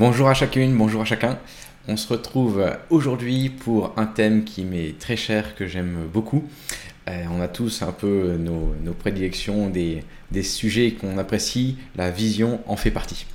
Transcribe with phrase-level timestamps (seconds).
[0.00, 1.38] Bonjour à chacune, bonjour à chacun.
[1.86, 6.48] On se retrouve aujourd'hui pour un thème qui m'est très cher, que j'aime beaucoup.
[7.06, 10.02] Euh, on a tous un peu nos, prédilections, des,
[10.42, 13.26] sujets qu'on apprécie, la vision en fait partie.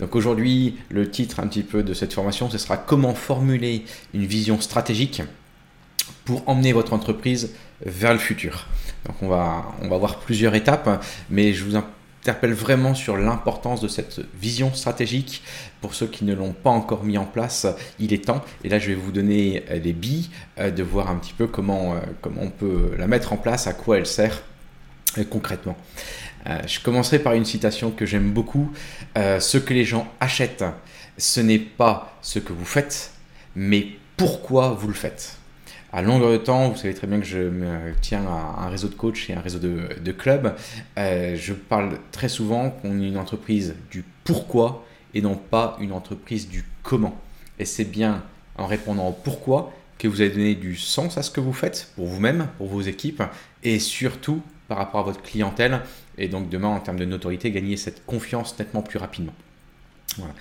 [0.00, 4.24] Donc aujourd'hui, le titre un petit peu de cette formation, ce sera comment formuler une
[4.24, 5.20] vision stratégique
[6.24, 7.52] pour emmener votre entreprise
[7.84, 8.66] vers le futur.
[9.04, 11.76] Donc on va, on va voir plusieurs étapes, mais je vous
[12.28, 15.42] interpelle vraiment sur l'importance de cette vision stratégique.
[15.80, 17.66] Pour ceux qui ne l'ont pas encore mis en place,
[17.98, 18.44] il est temps.
[18.64, 21.46] Et là, je vais vous donner euh, les billes euh, de voir un petit peu
[21.46, 24.42] comment, euh, comment on peut la mettre en place, à quoi elle sert
[25.30, 25.76] concrètement.
[26.66, 28.70] Je commencerai par une citation que j'aime beaucoup.
[29.16, 30.64] Ce que les gens achètent,
[31.16, 33.12] ce n'est pas ce que vous faites,
[33.56, 35.38] mais pourquoi vous le faites
[35.92, 38.88] à longueur de temps, vous savez très bien que je me tiens à un réseau
[38.88, 40.54] de coachs et un réseau de, clubs.
[40.98, 45.92] Euh, je parle très souvent qu'on est une entreprise du pourquoi et non pas une
[45.92, 47.18] entreprise du comment.
[47.58, 48.22] Et c'est bien
[48.56, 51.90] en répondant au pourquoi que vous allez donner du sens à ce que vous faites
[51.96, 53.22] pour vous-même, pour vos équipes
[53.62, 55.80] et surtout par rapport à votre clientèle.
[56.18, 59.34] Et donc demain, en termes de notoriété, gagner cette confiance nettement plus rapidement.
[60.18, 60.34] Voilà.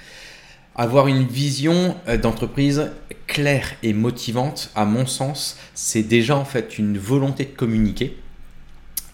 [0.79, 2.91] Avoir une vision euh, d'entreprise
[3.25, 8.15] claire et motivante, à mon sens, c'est déjà en fait une volonté de communiquer.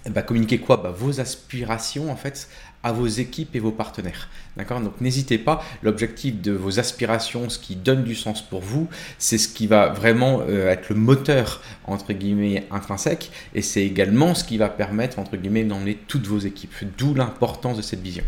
[0.09, 0.75] Bah, communiquer quoi?
[0.75, 2.49] Bah, Vos aspirations en fait
[2.83, 4.27] à vos équipes et vos partenaires.
[4.57, 4.81] D'accord?
[4.81, 9.37] Donc n'hésitez pas, l'objectif de vos aspirations, ce qui donne du sens pour vous, c'est
[9.37, 14.43] ce qui va vraiment euh, être le moteur entre guillemets intrinsèque et c'est également ce
[14.43, 16.73] qui va permettre entre guillemets d'emmener toutes vos équipes.
[16.97, 18.25] D'où l'importance de cette vision.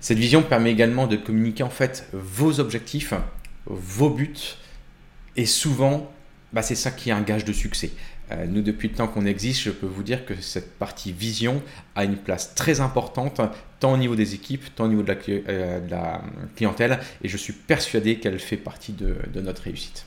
[0.00, 3.12] Cette vision permet également de communiquer en fait vos objectifs,
[3.66, 4.56] vos buts,
[5.36, 6.10] et souvent,
[6.52, 7.90] bah, c'est ça qui est un gage de succès.
[8.32, 11.62] Euh, nous, depuis le temps qu'on existe, je peux vous dire que cette partie vision
[11.96, 13.40] a une place très importante,
[13.78, 16.18] tant au niveau des équipes, tant au niveau de la, euh,
[16.56, 20.06] clientèle, et je suis persuadé qu'elle fait partie de notre réussite.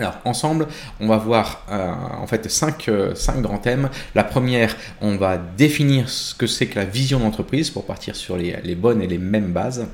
[0.00, 0.66] Alors ensemble,
[0.98, 3.90] on va voir euh, en fait euh, cinq, grands thèmes.
[4.14, 8.38] La première, on va définir ce que c'est que la vision d'entreprise pour partir sur
[8.38, 9.86] les, bonnes et les mêmes bases.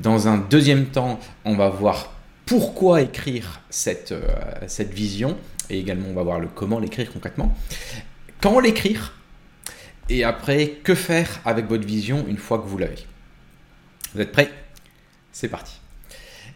[0.00, 2.12] Dans un deuxième temps, on va voir
[2.44, 4.26] pourquoi écrire cette, euh,
[4.66, 5.36] cette vision
[5.70, 7.56] et également on va voir le comment l'écrire concrètement.
[8.40, 9.14] Quand l'écrire
[10.08, 13.06] et après que faire avec votre vision une fois que vous l'avez?
[14.12, 14.50] Vous êtes prêts?
[15.30, 15.74] C'est parti.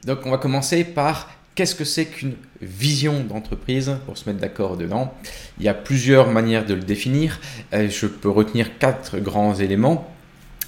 [0.04, 1.28] Donc on va commencer par
[1.60, 5.12] Qu'est-ce que c'est qu'une vision d'entreprise Pour se mettre d'accord dedans,
[5.58, 7.38] il y a plusieurs manières de le définir.
[7.74, 10.10] Euh, je peux retenir quatre grands éléments.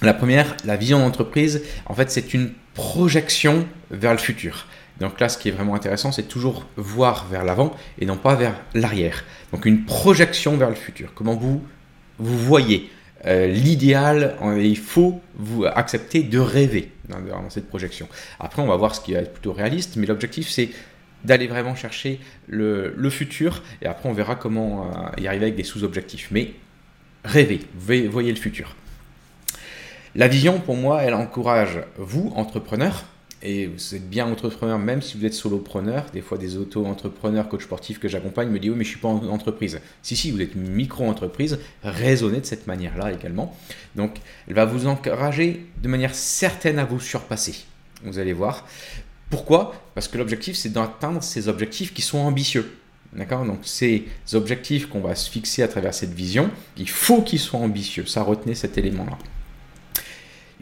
[0.03, 4.67] La première, la vision d'entreprise, en fait, c'est une projection vers le futur.
[4.99, 8.35] Donc là, ce qui est vraiment intéressant, c'est toujours voir vers l'avant et non pas
[8.35, 9.23] vers l'arrière.
[9.51, 11.09] Donc une projection vers le futur.
[11.15, 11.63] Comment vous
[12.19, 12.91] vous voyez?
[13.25, 18.07] Euh, l'idéal, il faut vous accepter de rêver dans, cette projection.
[18.39, 20.69] Après, on va voir ce qui va être plutôt réaliste, mais l'objectif, c'est
[21.23, 25.63] d'aller vraiment chercher le, futur, et après, on verra comment euh, y arriver avec des
[25.63, 26.29] sous-objectifs.
[26.31, 26.53] Mais
[27.23, 28.75] rêvez, voyez le futur.
[30.15, 33.05] La vision, pour moi, elle encourage vous, entrepreneurs,
[33.45, 36.05] et vous êtes bien entrepreneur, même si vous êtes solopreneur.
[36.13, 39.01] Des fois, des auto-entrepreneurs, coach sportifs que j'accompagne me disent Oui, mais je ne suis
[39.01, 39.81] pas en entreprise.
[40.01, 43.55] Si, si, vous êtes micro-entreprise, raisonnez de cette manière-là également.
[43.95, 44.15] Donc,
[44.47, 47.65] elle va vous encourager de manière certaine à vous surpasser.
[48.05, 48.65] Vous allez voir.
[49.29, 49.75] Pourquoi?
[49.93, 52.71] Parce que l'objectif, c'est d'atteindre ces objectifs qui sont ambitieux.
[53.11, 53.45] D'accord?
[53.45, 57.59] Donc, ces objectifs qu'on va se fixer à travers cette vision, il faut qu'ils soient
[57.59, 58.05] ambitieux.
[58.05, 59.17] Ça, retenez cet élément-là.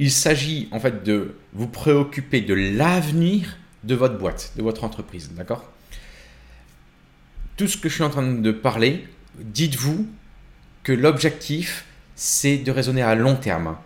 [0.02, 5.30] Il s'agit en fait de vous préoccuper de l'avenir de votre boîte, de votre entreprise,
[5.36, 5.72] d'accord?
[7.56, 9.08] Tout ce que je suis en train de parler,
[9.40, 10.08] dites-vous
[10.82, 13.78] que l'objectif, c'est de raisonner à long terme.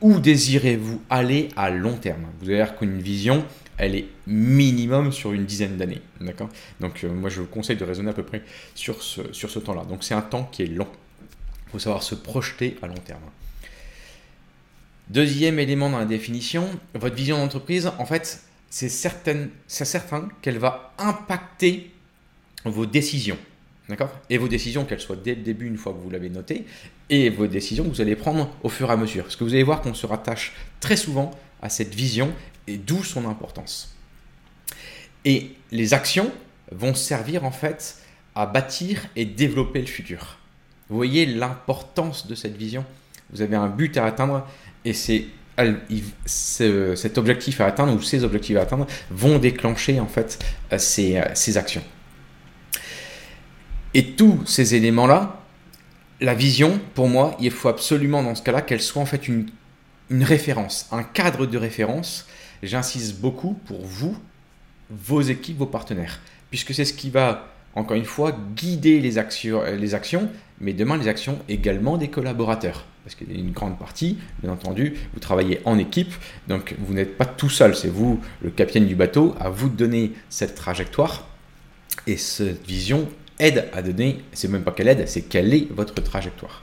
[0.00, 2.26] Où désirez-vous aller à long terme?
[2.40, 3.46] Vous allez voir qu'une vision,
[3.78, 6.02] elle est minimum sur une dizaine d'années.
[6.20, 6.48] D'accord?
[6.80, 8.42] Donc euh, moi je vous conseille de raisonner à peu près
[8.74, 9.84] sur ce, sur ce temps-là.
[9.84, 10.88] Donc c'est un temps qui est long.
[11.68, 13.22] Il faut savoir se projeter à long terme.
[15.12, 19.48] Deuxième élément dans la définition, votre vision d'entreprise, en fait, c'est certain,
[20.40, 21.90] qu'elle va impacter
[22.64, 23.36] vos décisions.
[23.90, 24.10] D'accord?
[24.30, 26.64] Et vos décisions, qu'elles soient dès le début, une fois que vous l'avez noté,
[27.10, 29.24] et vos décisions que vous allez prendre au fur et à mesure.
[29.24, 31.30] Parce que vous allez voir qu'on se rattache très souvent
[31.60, 32.32] à cette vision,
[32.66, 33.94] et d'où son importance.
[35.26, 36.32] Et les actions
[36.70, 37.98] vont servir en fait
[38.34, 40.38] à bâtir et développer le futur.
[40.88, 42.86] Vous voyez l'importance de cette vision?
[43.30, 44.46] Vous avez un but à atteindre
[44.84, 45.26] et c'est
[46.24, 50.42] cet objectif à atteindre ou ces objectifs à atteindre vont déclencher en fait
[50.78, 51.84] ces, ces actions.
[53.94, 55.42] Et tous ces éléments-là,
[56.20, 59.50] la vision, pour moi, il faut absolument dans ce cas-là qu'elle soit en fait une,
[60.08, 62.26] une référence, un cadre de référence.
[62.62, 64.16] J'insiste beaucoup pour vous,
[64.88, 66.20] vos équipes, vos partenaires,
[66.50, 70.28] puisque c'est ce qui va, encore une fois, guider les actions, les actions,
[70.60, 72.86] mais demain les actions également des collaborateurs.
[73.04, 76.12] Parce qu'il y a une grande partie, bien entendu, vous travaillez en équipe,
[76.46, 79.76] donc vous n'êtes pas tout seul, c'est vous le capitaine du bateau, à vous de
[79.76, 81.26] donner cette trajectoire
[82.06, 83.08] et cette vision
[83.40, 86.62] aide à donner, c'est même pas qu'elle aide, c'est quelle est votre trajectoire.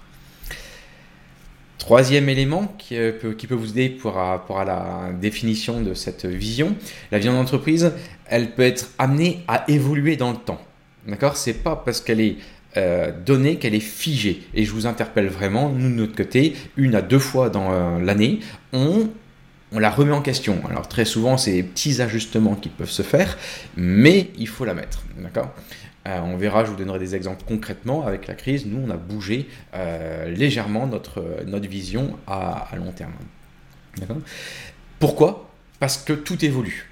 [1.78, 6.76] Troisième élément qui euh, peut, vous aider pour la définition de cette vision,
[7.12, 7.92] la vision d'entreprise,
[8.28, 10.62] elle peut être amenée à évoluer dans le temps.
[11.08, 11.38] D'accord?
[11.38, 12.38] C'est pas parce qu'elle est
[12.78, 14.44] euh, donnée qu'elle est figée.
[14.54, 18.00] Et je vous interpelle vraiment, nous de notre côté, une à deux fois dans euh,
[18.00, 18.42] l'année,
[18.74, 19.10] on
[19.72, 20.62] la remet en question.
[20.70, 23.40] Alors très souvent, c'est des petits ajustements qui peuvent se faire,
[23.76, 25.04] mais il faut la mettre.
[25.18, 25.52] D'accord?
[26.08, 28.06] Euh, on verra, je vous donnerai des exemples concrètement.
[28.06, 29.48] Avec la crise, nous, on a bougé
[30.28, 33.14] légèrement notre, notre vision à, long terme.
[35.00, 35.50] Pourquoi?
[35.80, 36.89] Parce que tout évolue.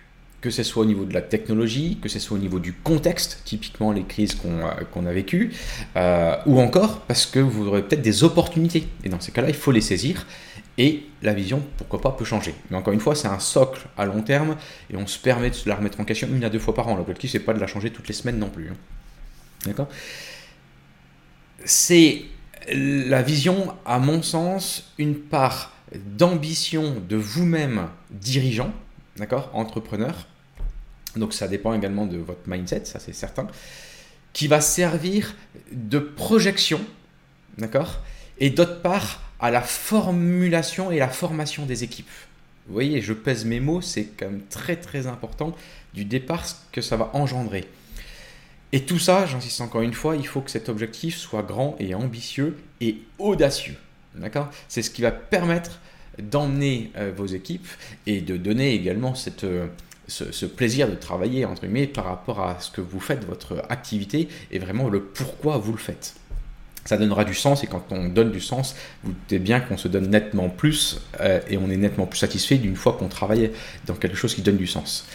[0.48, 3.42] Que ce soit au niveau de la technologie, que ce soit au niveau du contexte,
[3.44, 5.52] typiquement les crises qu'on euh, a vécues,
[6.46, 8.88] ou encore parce que vous aurez peut-être des opportunités.
[9.04, 10.26] Et dans ces cas-là, il faut les saisir.
[10.78, 12.56] Et la vision, pourquoi pas, peut changer.
[12.70, 14.56] Mais encore une fois, c'est un socle à long terme
[14.90, 16.96] et on se permet de la remettre en question une à deux fois par an.
[16.96, 18.70] L'objectif, c'est pas de la changer toutes les semaines non plus.
[18.70, 18.78] Hein.
[19.66, 19.90] D'accord?
[21.66, 22.22] C'est
[22.72, 28.72] la vision, à mon sens, une part d'ambition de vous-même dirigeant,
[29.18, 30.26] d'accord, entrepreneur.
[31.18, 33.48] Donc ça dépend également de votre mindset, ça c'est certain,
[34.34, 35.36] qui va servir
[35.72, 36.80] de projection,
[37.58, 38.02] d'accord,
[38.40, 42.10] et d'autre part à la formulation et la formation des équipes.
[42.68, 45.56] Vous voyez, je pèse mes mots, c'est quand même très très important
[45.94, 47.66] du départ ce que ça va engendrer.
[48.74, 51.96] Et tout ça, j'insiste encore une fois, il faut que cet objectif soit grand et
[51.96, 53.76] ambitieux et audacieux.
[54.16, 54.50] D'accord?
[54.68, 55.80] C'est ce qui va permettre
[56.20, 57.68] d'emmener euh, vos équipes
[58.06, 59.68] et de donner également cette, euh,
[60.08, 64.28] ce, plaisir de travailler entre guillemets par rapport à ce que vous faites, votre activité
[64.52, 66.16] et vraiment le pourquoi vous le faites.
[66.86, 69.90] Ça donnera du sens et quand on donne du sens, vous doutez bien qu'on se
[69.90, 73.52] donne nettement plus euh, et on est nettement plus satisfait d'une fois qu'on travaille
[73.86, 75.06] dans quelque chose qui donne du sens.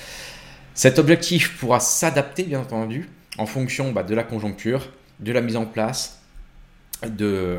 [0.74, 3.08] Cet objectif pourra s'adapter bien entendu
[3.38, 4.88] en fonction bah, de la conjoncture,
[5.20, 6.20] de la mise en place,
[7.06, 7.58] de,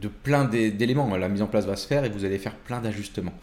[0.00, 1.16] de plein d'éléments.
[1.16, 3.34] La mise en place va se faire et vous allez faire plein d'ajustements.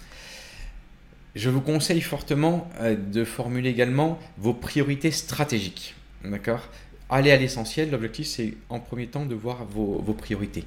[1.38, 5.94] Je vous conseille fortement euh, de formuler également vos priorités stratégiques.
[6.26, 6.68] D'accord?
[7.12, 7.92] Allez à l'essentiel.
[7.92, 10.64] L'objectif, c'est en premier temps de voir vos, vos, priorités.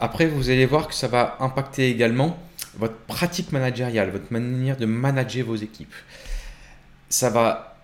[0.00, 2.38] Après, vous allez voir que ça va impacter également
[2.78, 5.94] votre pratique managériale, votre manière de manager vos équipes.
[7.10, 7.76] Ça va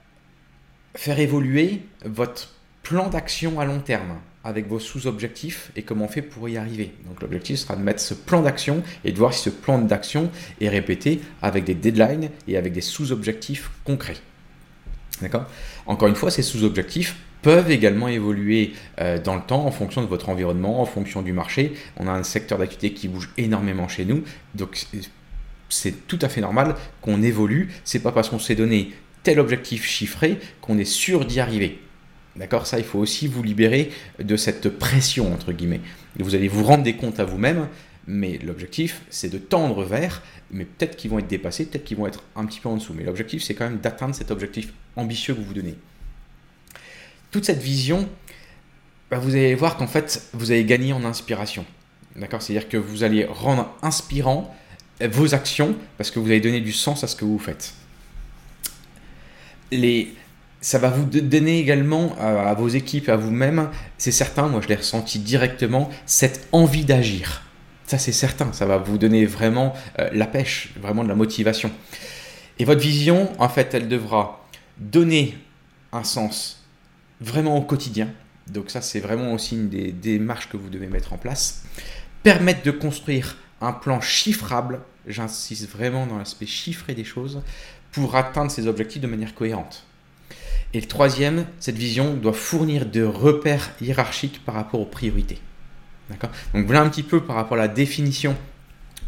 [0.94, 6.22] faire évoluer votre plan d'action à long terme avec vos sous-objectifs et comment on fait
[6.22, 6.92] pour y arriver.
[7.06, 10.30] Donc l'objectif sera de mettre ce plan d'action et de voir si ce plan d'action
[10.60, 14.16] est répété avec des deadlines et avec des sous-objectifs concrets.
[15.20, 15.44] D'accord?
[15.86, 20.06] Encore une fois, ces sous-objectifs peuvent également évoluer euh, dans le temps en fonction de
[20.06, 21.72] votre environnement, en fonction du marché.
[21.96, 24.22] On a un secteur d'activité qui bouge énormément chez nous,
[24.54, 24.86] donc
[25.68, 27.70] c'est tout à fait normal qu'on évolue.
[27.84, 28.92] C'est pas parce qu'on s'est donné
[29.22, 31.78] tel objectif chiffré qu'on est sûr d'y arriver.
[32.36, 35.80] D'accord Ça, il faut aussi vous libérer de cette pression, entre guillemets.
[36.18, 37.68] Vous allez vous rendre des comptes à vous-même,
[38.06, 42.06] mais l'objectif, c'est de tendre vers, mais peut-être qu'ils vont être dépassés, peut-être qu'ils vont
[42.06, 42.94] être un petit peu en dessous.
[42.96, 45.76] Mais l'objectif, c'est quand même d'atteindre cet objectif ambitieux que vous vous donnez.
[47.30, 48.08] Toute cette vision,
[49.10, 51.64] bah, vous allez voir qu'en fait, vous allez gagner en inspiration.
[52.16, 54.54] D'accord C'est-à-dire que vous allez rendre inspirant
[55.00, 57.74] vos actions parce que vous allez donner du sens à ce que vous faites
[59.70, 60.14] les,
[60.60, 64.74] ça va vous donner également à, vos équipes, à vous-même, c'est certain, moi je l'ai
[64.74, 67.42] ressenti directement, cette envie d'agir.
[67.86, 71.70] Ça c'est certain, ça va vous donner vraiment euh, la pêche, vraiment de la motivation.
[72.58, 74.46] Et votre vision, en fait, elle devra
[74.78, 75.36] donner
[75.92, 76.66] un sens
[77.20, 78.08] vraiment au quotidien.
[78.46, 81.64] Donc ça c'est vraiment aussi une des démarches que vous devez mettre en place.
[82.22, 87.42] Permettre de construire un plan chiffrable, j'insiste vraiment dans l'aspect chiffré des choses,
[87.92, 89.86] pour atteindre ces objectifs de manière cohérente.
[90.72, 95.38] Et le troisième, cette vision doit fournir de repères hiérarchiques par rapport aux priorités.
[96.08, 96.30] D'accord?
[96.54, 98.36] Donc voilà un petit peu par rapport à la définition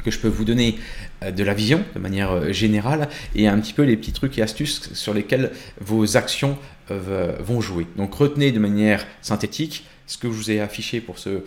[0.04, 0.78] que je peux vous donner
[1.22, 4.38] euh, de la vision de manière euh, générale et un petit peu les petits trucs
[4.38, 6.58] et astuces sur lesquels vos actions
[6.90, 7.86] euh, vont jouer.
[7.96, 11.44] Donc retenez de manière synthétique ce que je vous ai affiché pour ceux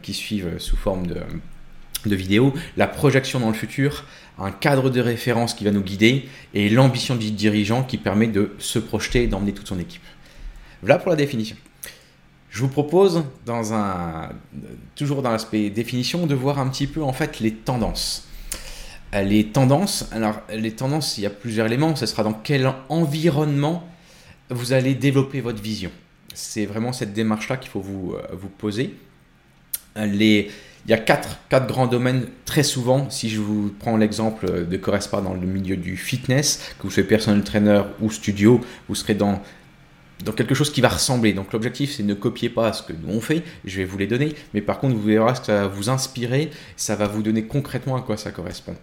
[0.00, 1.16] qui suivent sous forme de,
[2.06, 4.04] de vidéo, la projection dans le futur,
[4.38, 8.54] un cadre de référence qui va nous guider et l'ambition du dirigeant qui permet de
[8.58, 10.02] se projeter et d'emmener toute son équipe.
[10.80, 11.56] Voilà pour la définition.
[12.50, 14.30] Je vous propose, dans un,
[14.94, 18.26] toujours dans l'aspect définition, de voir un petit peu en fait les tendances.
[19.12, 21.96] Les tendances, alors les tendances, il y a plusieurs éléments.
[21.96, 23.86] Ce sera dans quel environnement
[24.50, 25.90] vous allez développer votre vision.
[26.34, 28.94] C'est vraiment cette démarche-là qu'il faut vous, euh, vous poser.
[29.96, 30.50] Les,
[30.88, 33.10] il y a quatre, quatre, grands domaines très souvent.
[33.10, 37.06] Si je vous prends l'exemple de Correspa dans le milieu du fitness, que vous soyez
[37.06, 39.42] personal trainer ou studio, vous serez dans
[40.24, 41.34] dans quelque chose qui va ressembler.
[41.34, 44.06] Donc l'objectif, c'est ne copier pas ce que nous on fait, je vais vous les
[44.06, 47.44] donner, mais par contre, vous verrez que ça va vous inspirer, ça va vous donner
[47.44, 48.74] concrètement à quoi ça correspond.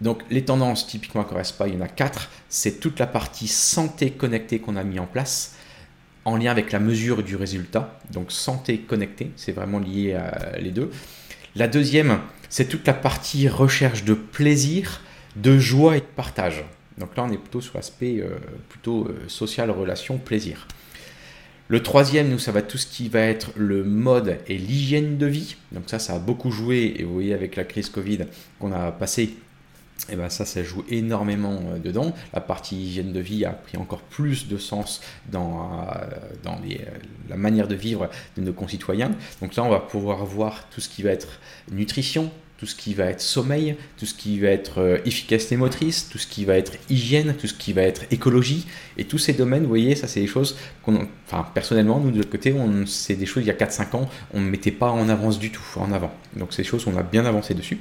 [0.00, 4.12] Donc les tendances typiquement correspondent, il y en a quatre, c'est toute la partie santé
[4.12, 5.56] connectée qu'on a mis en place
[6.24, 7.98] en lien avec la mesure du résultat.
[8.12, 10.90] Donc santé connectée, c'est vraiment lié à les deux.
[11.54, 15.02] La deuxième, c'est toute la partie recherche de plaisir,
[15.36, 16.64] de joie et de partage.
[16.96, 18.36] Donc là, on est plutôt sur l'aspect euh,
[18.70, 20.66] plutôt euh, social, relation, plaisir.
[21.68, 25.26] Le troisième, nous, ça va tout ce qui va être le mode et l'hygiène de
[25.26, 25.56] vie.
[25.72, 26.94] Donc ça, ça a beaucoup joué.
[26.98, 28.20] Et vous voyez avec la crise Covid
[28.58, 29.34] qu'on a passé,
[30.08, 32.12] et eh ben ça, ça joue énormément euh, dedans.
[32.32, 35.70] La partie hygiène de vie a pris encore plus de sens dans,
[36.42, 36.58] dans
[37.28, 39.12] la manière de vivre de nos concitoyens.
[39.40, 41.38] Donc là, on va pouvoir voir tout ce qui va être
[41.70, 42.32] nutrition,
[42.62, 46.18] tout ce qui va être sommeil, tout ce qui va être euh, efficacité motrice, tout
[46.18, 48.68] ce qui va être hygiène, tout ce qui va être écologie.
[48.96, 51.08] Et tous ces domaines, vous voyez, ça c'est des choses qu'on...
[51.26, 52.54] Enfin, personnellement, nous de l'autre côté,
[52.86, 55.50] c'est des choses, il y a 4-5 ans, on ne mettait pas en avance du
[55.50, 56.14] tout, en avant.
[56.36, 57.80] Donc des choses, on a bien avancé dessus.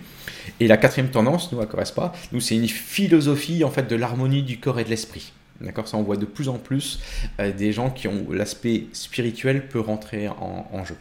[0.60, 4.42] Et la quatrième tendance, nous, à pas, nous, c'est une philosophie, en fait, de l'harmonie
[4.42, 5.32] du corps et de l'esprit.
[5.60, 5.88] D'accord?
[5.88, 7.02] Ça, on voit de plus en plus
[7.40, 10.96] euh, des gens qui ont l'aspect spirituel peut rentrer en, en jeu.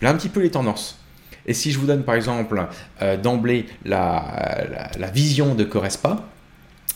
[0.00, 1.00] Voilà un petit peu les tendances.
[1.46, 2.66] Et si je vous donne par exemple
[3.02, 6.24] euh, d'emblée la, vision de Correspa,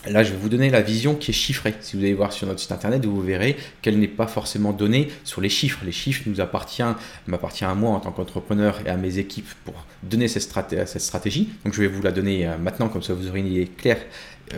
[0.09, 1.75] Là, je vais vous donner la vision qui est chiffrée.
[1.83, 5.09] Si vous allez voir sur notre site internet, vous verrez qu'elle n'est pas forcément donnée
[5.25, 5.81] sur les chiffres.
[5.85, 6.95] Les chiffres nous appartiennent,
[7.27, 11.51] m'appartient à moi en tant qu'entrepreneur et à mes équipes pour donner cette, stratégie.
[11.67, 13.99] Donc, je vais vous la donner euh, maintenant, comme ça vous aurez une idée claire,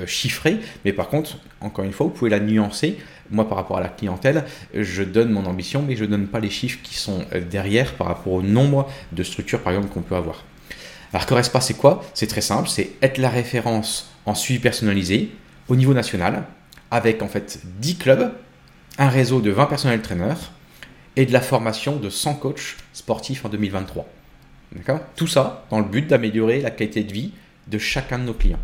[0.06, 0.58] chiffrée.
[0.84, 2.98] Mais par contre, encore une fois, vous pouvez la nuancer
[3.32, 4.44] moi, par rapport à la clientèle,
[4.74, 7.94] je donne mon ambition, mais je ne donne pas les chiffres qui sont euh, derrière
[7.94, 10.44] par rapport au nombre de structures, par exemple, qu'on peut avoir.
[11.12, 12.04] Alors, Correspa, c'est quoi?
[12.14, 15.30] C'est très simple, c'est être la référence en suivi personnalisé
[15.68, 16.44] au niveau national,
[16.90, 18.32] avec en fait 10 clubs,
[18.98, 20.52] un réseau de 20 personnels traîneurs
[21.16, 24.06] et de la formation de 100 coachs sportifs en 2023.
[24.76, 25.00] D'accord?
[25.16, 27.32] Tout ça dans le but d'améliorer la qualité de vie
[27.68, 28.58] de chacun de nos clients.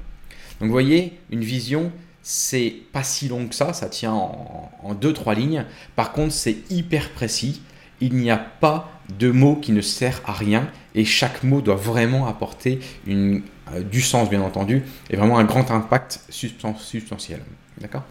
[0.60, 5.12] Donc vous voyez, une vision, c'est pas si long que ça, ça tient en, deux,
[5.12, 5.64] trois lignes.
[5.96, 7.62] Par contre, c'est hyper précis.
[8.00, 11.74] Il n'y a pas de mot qui ne sert à rien et chaque mot doit
[11.74, 17.40] vraiment apporter une, euh, du sens, bien entendu, et vraiment un grand impact substantiel.
[17.80, 18.04] D'accord?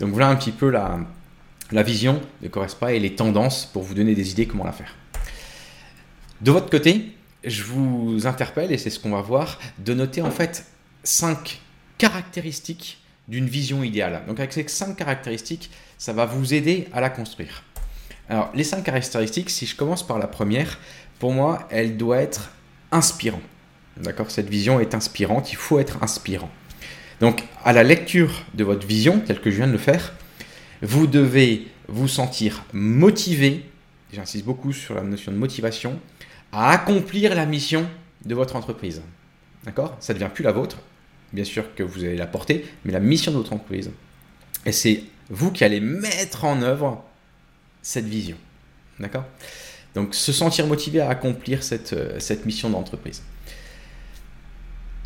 [0.00, 0.98] Donc voilà un petit peu la,
[1.70, 4.94] la vision de Correspa et les tendances pour vous donner des idées comment la faire.
[6.40, 7.12] De votre côté,
[7.44, 10.66] je vous interpelle, et c'est ce qu'on va voir, de noter en fait
[11.04, 11.61] cinq
[12.02, 14.24] caractéristiques d'une vision idéale.
[14.26, 17.62] Donc avec ces cinq caractéristiques, ça va vous aider à la construire.
[18.28, 20.80] Alors les cinq caractéristiques, si je commence par la première,
[21.20, 22.50] pour moi, elle doit être
[22.90, 23.42] inspirante.
[23.98, 24.32] D'accord?
[24.32, 26.50] Cette vision est inspirante, il faut être inspirant.
[27.20, 30.12] Donc à la lecture de votre vision, telle que je viens de le faire,
[30.80, 33.70] vous devez vous sentir motivé,
[34.12, 36.00] j'insiste beaucoup sur la notion de motivation,
[36.50, 37.88] à accomplir la mission
[38.24, 39.02] de votre entreprise.
[39.62, 39.96] D'accord?
[40.00, 40.78] Ça ne devient plus la vôtre,
[41.32, 43.90] bien sûr que vous allez la porter, mais la mission de votre entreprise.
[44.66, 47.04] Et c'est vous qui allez mettre en œuvre
[47.82, 48.36] cette vision.
[49.00, 49.24] D'accord?
[49.94, 53.22] Donc se sentir motivé à accomplir cette, euh, cette mission d'entreprise.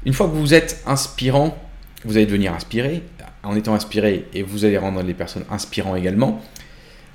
[0.04, 1.56] Une fois que vous êtes inspirant,
[2.04, 3.02] vous allez devenir inspiré.
[3.42, 6.42] En étant inspiré, et vous allez rendre les personnes inspirantes également,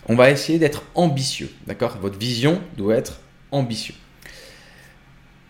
[0.08, 1.52] on va essayer d'être ambitieux.
[1.68, 1.98] D'accord?
[2.02, 3.20] Votre vision doit être
[3.52, 3.98] ambitieuse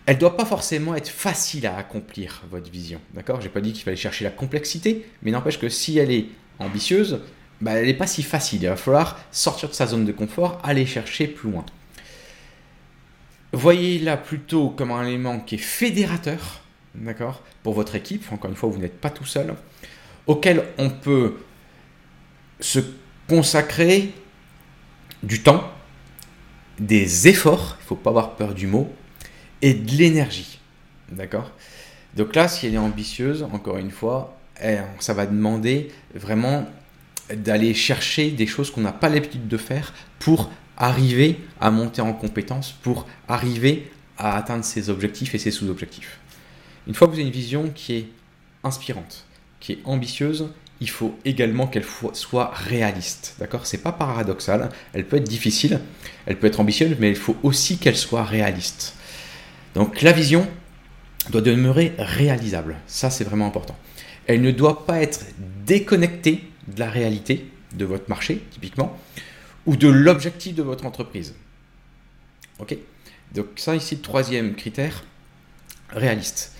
[0.06, 3.00] elle doit pas forcément être facile à accomplir, votre vision.
[3.14, 3.40] D'accord?
[3.40, 6.26] Je n'ai pas dit qu'il fallait chercher la complexité, mais n'empêche que si elle est
[6.58, 7.20] ambitieuse,
[7.60, 8.62] bah, elle n'est pas si facile.
[8.62, 11.64] Il va falloir sortir de sa zone de confort, aller chercher plus loin.
[13.52, 16.62] Voyez-la plutôt comme un élément qui est fédérateur,
[16.94, 17.42] d'accord?
[17.62, 19.54] Pour votre équipe, encore une fois, vous n'êtes pas tout seul,
[20.26, 21.36] auquel on peut
[22.58, 22.80] se
[23.28, 24.12] consacrer
[25.22, 25.70] du temps,
[26.78, 28.92] des efforts, il ne faut pas avoir peur du mot,
[29.62, 30.58] et de l'énergie.
[31.10, 31.50] D'accord?
[32.16, 34.36] Donc là, si elle est ambitieuse, encore une fois,
[34.98, 36.68] ça va demander vraiment
[37.34, 42.12] d'aller chercher des choses qu'on n'a pas l'habitude de faire pour arriver à monter en
[42.12, 46.18] compétence, pour arriver à atteindre ses objectifs et ses sous-objectifs.
[46.86, 48.06] Une fois que vous avez une vision qui est
[48.64, 49.24] inspirante,
[49.60, 50.48] qui est ambitieuse,
[50.80, 53.36] il faut également qu'elle soit réaliste.
[53.38, 53.66] D'accord?
[53.66, 54.68] C'est pas paradoxal.
[54.92, 55.80] Elle peut être difficile,
[56.26, 58.96] elle peut être ambitieuse, mais il faut aussi qu'elle soit réaliste.
[59.74, 60.46] Donc la vision
[61.30, 62.76] doit demeurer réalisable.
[62.86, 63.76] Ça, c'est vraiment important.
[64.26, 65.24] Elle ne doit pas être
[65.64, 68.98] déconnectée de la réalité de votre marché, typiquement,
[69.66, 71.34] ou de l'objectif de votre entreprise.
[72.58, 72.76] Ok?
[73.34, 75.04] Donc ça ici, troisième critère,
[75.90, 76.52] réaliste.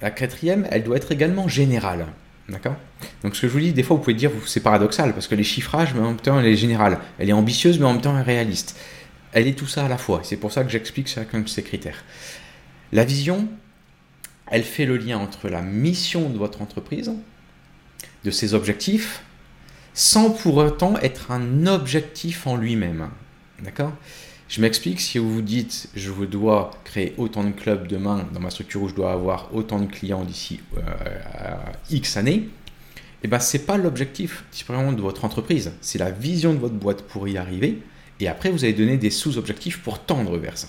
[0.00, 2.06] La quatrième, elle doit être également générale.
[2.48, 2.76] D'accord?
[3.22, 5.34] Donc ce que je vous dis, des fois vous pouvez dire, c'est paradoxal, parce que
[5.34, 6.98] les chiffrages, mais en même temps elle est générale.
[7.18, 8.78] Elle est ambitieuse, mais en même temps elle est réaliste.
[9.32, 10.20] Elle est tout ça à la fois.
[10.24, 12.04] C'est pour ça que j'explique chacun de ces critères.
[12.92, 13.48] La vision,
[14.46, 17.12] elle fait le lien entre la mission de votre entreprise,
[18.24, 19.22] de ses objectifs,
[19.94, 23.08] sans pour autant être un objectif en lui-même.
[23.62, 23.92] D'accord?
[24.48, 28.48] Je m'explique, si vous vous dites je dois créer autant de clubs demain dans ma
[28.48, 30.80] structure où je dois avoir autant de clients d'ici euh,
[31.90, 32.48] X années,
[33.22, 37.02] eh ben, ce n'est pas l'objectif de votre entreprise, c'est la vision de votre boîte
[37.02, 37.82] pour y arriver.
[38.20, 40.68] Et après, vous allez donner des sous-objectifs pour tendre vers ça.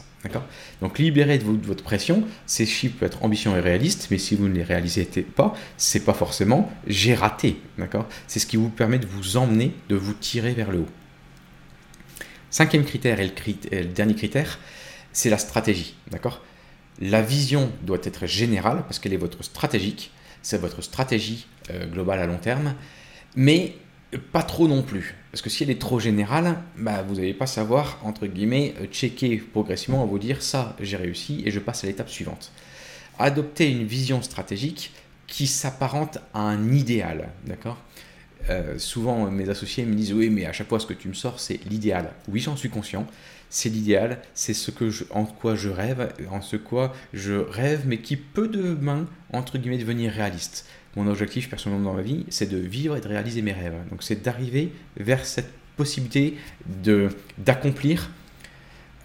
[0.81, 2.23] Donc, libérez de, votre pression.
[2.45, 6.03] Ces chiffres peuvent être ambitieux et réalistes, mais si vous ne les réalisez pas, c'est
[6.03, 7.61] pas forcément j'ai raté.
[8.27, 10.89] C'est ce qui vous permet de vous emmener, de vous tirer vers le haut.
[12.51, 13.31] Cinquième critère et
[13.71, 14.59] le, dernier critère,
[15.13, 15.95] c'est la stratégie.
[16.11, 16.43] D'accord?
[16.99, 20.11] La vision doit être générale parce qu'elle est votre stratégique.
[20.41, 22.75] C'est votre stratégie euh, globale à long terme.
[23.35, 23.75] Mais
[24.31, 25.15] pas trop non plus.
[25.31, 28.87] Parce que si elle est trop générale, bah, vous n'allez pas savoir, entre guillemets, euh,
[28.87, 32.51] checker progressivement, vous dire ça, j'ai réussi et je passe à l'étape suivante.
[33.19, 34.91] Adopter une vision stratégique
[35.27, 37.77] qui s'apparente à un idéal, d'accord?
[38.49, 41.13] Euh, Souvent, mes associés me disent oui, mais à chaque fois, ce que tu me
[41.13, 42.11] sors, c'est l'idéal.
[42.27, 43.05] Oui, j'en suis conscient.
[43.51, 47.83] C'est l'idéal, c'est ce que je, en quoi je rêve, en ce quoi je rêve,
[47.85, 52.49] mais qui peut demain, entre guillemets, devenir réaliste mon objectif personnellement dans ma vie, c'est
[52.49, 53.75] de vivre et de réaliser mes rêves.
[53.89, 56.35] Donc c'est d'arriver vers cette possibilité
[56.83, 58.09] de d'accomplir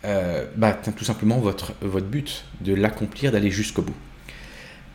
[0.04, 3.94] euh, bah, tout simplement votre, but, de l'accomplir, d'aller jusqu'au bout.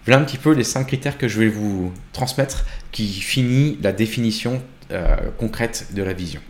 [0.06, 3.92] Voilà un petit peu les cinq critères que je vais vous transmettre qui finit la
[3.92, 6.42] définition euh, concrète de la vision.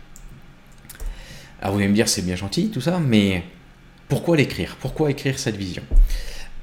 [1.60, 3.44] Alors vous allez me dire c'est bien gentil tout ça, mais
[4.08, 4.76] pourquoi l'écrire?
[4.80, 5.82] Pourquoi écrire cette vision?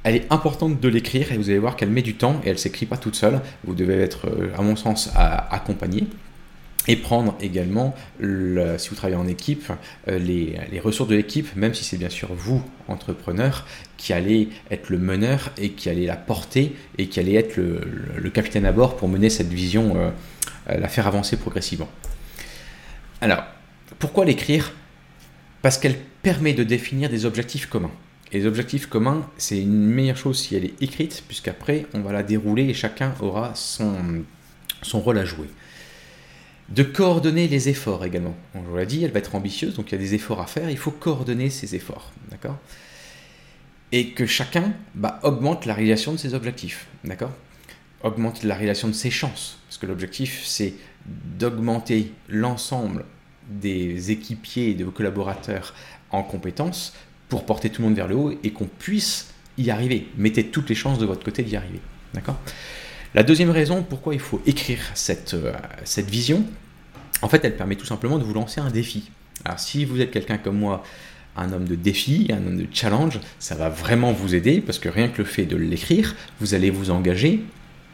[0.03, 2.59] Elle est importante de l'écrire et vous allez voir qu'elle met du temps et elle
[2.59, 3.41] s'écrit pas toute seule.
[3.65, 6.07] Vous devez être, euh, à mon sens, accompagné
[6.87, 9.71] et prendre également, si vous travaillez en équipe,
[10.07, 13.65] euh, les, ressources de l'équipe, même si c'est bien sûr vous, entrepreneur,
[13.97, 18.29] qui allez être le meneur et qui allez la porter et qui allez être le,
[18.29, 20.11] capitaine à bord pour mener cette vision, euh,
[20.67, 21.89] la faire avancer progressivement.
[23.19, 23.43] Alors,
[23.99, 24.73] pourquoi l'écrire?
[25.61, 27.91] Parce qu'elle permet de définir des objectifs communs.
[28.31, 32.11] Et les objectifs communs, c'est une meilleure chose si elle est écrite, puisqu'après, on va
[32.11, 34.23] la dérouler et chacun aura son,
[34.93, 35.47] rôle à jouer.
[36.69, 38.35] De coordonner les efforts également.
[38.53, 40.47] On vous l'a dit, elle va être ambitieuse, donc il y a des efforts à
[40.47, 42.11] faire, il faut coordonner ces efforts.
[42.29, 42.57] D'accord?
[43.93, 46.87] Et que chacun bah, augmente la réalisation de ses objectifs.
[47.05, 47.31] D'accord?
[48.03, 49.59] Augmente la réalisation de ses chances.
[49.67, 50.73] Parce que l'objectif, c'est
[51.05, 53.05] d'augmenter l'ensemble
[53.49, 55.73] des équipiers et de vos collaborateurs
[56.11, 56.93] en compétences
[57.29, 60.07] pour porter tout le monde vers le haut et qu'on puisse y arriver.
[60.17, 61.79] Mettez toutes les chances de votre côté d'y arriver.
[63.15, 66.45] La deuxième raison pourquoi il faut écrire cette, euh, cette vision,
[67.21, 69.09] en fait, elle permet tout simplement de vous lancer un défi.
[69.45, 70.83] Alors, si vous êtes quelqu'un comme moi,
[71.35, 74.89] un homme de défi, un homme de challenge, ça va vraiment vous aider parce que
[74.89, 77.43] rien que le fait de l'écrire, vous allez vous engager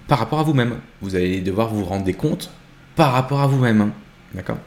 [0.08, 0.80] par rapport à vous-même.
[1.02, 2.50] Vous allez devoir vous rendre compte
[2.96, 3.92] par rapport à vous-même.
[4.34, 4.58] D'accord?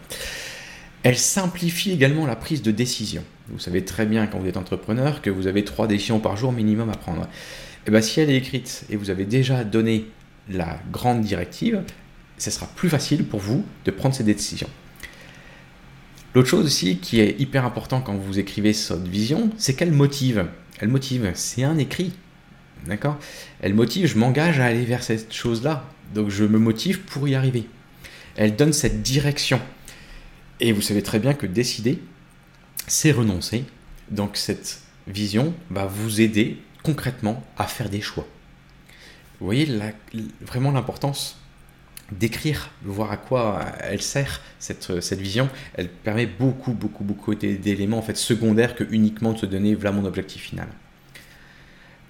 [1.02, 3.24] Elle simplifie également la prise de décision.
[3.48, 6.52] Vous savez très bien quand vous êtes entrepreneur que vous avez trois décisions par jour
[6.52, 7.22] minimum à prendre.
[7.22, 10.06] Et eh bien si elle est écrite et vous avez déjà donné
[10.48, 11.82] la grande directive,
[12.38, 14.68] ce sera plus facile pour vous de prendre ces décisions.
[16.34, 20.46] L'autre chose aussi qui est hyper important quand vous écrivez cette vision, c'est qu'elle motive.
[20.80, 22.12] Elle motive, c'est un écrit.
[22.86, 23.18] D'accord?
[23.60, 25.84] Elle motive, je m'engage à aller vers cette chose-là.
[26.14, 27.66] Donc je me motive pour y arriver.
[28.36, 29.60] Elle donne cette direction.
[30.60, 32.02] Et vous savez très bien que décider,
[32.86, 33.64] c'est renoncer.
[34.10, 38.26] Donc cette vision va vous aider concrètement à faire des choix.
[39.40, 39.68] Vous voyez
[40.40, 41.38] vraiment l'importance
[42.12, 47.98] d'écrire, voir à quoi elle sert cette, cette vision, elle permet beaucoup, beaucoup, beaucoup d'éléments
[47.98, 50.68] en fait secondaires que uniquement de se donner voilà mon objectif final.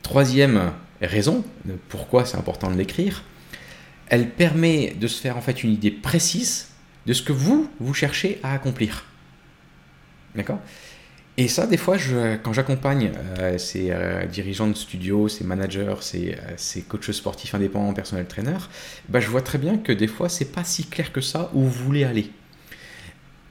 [0.03, 1.45] Troisième raison
[1.89, 3.25] pourquoi c'est important de l'écrire,
[4.09, 6.69] elle permet de se faire en fait une idée précise
[7.07, 9.05] de ce que vous, vous cherchez à accomplir.
[10.37, 10.61] D'accord
[11.37, 11.97] Et ça, des fois,
[12.43, 17.95] quand j'accompagne euh, ces euh, dirigeants de studio, ces managers, ces, euh, coachs sportifs indépendants,
[17.95, 18.59] personnel trainer,
[19.09, 21.63] bah, je vois très bien que des fois, c'est pas si clair que ça où
[21.63, 22.31] vous voulez aller.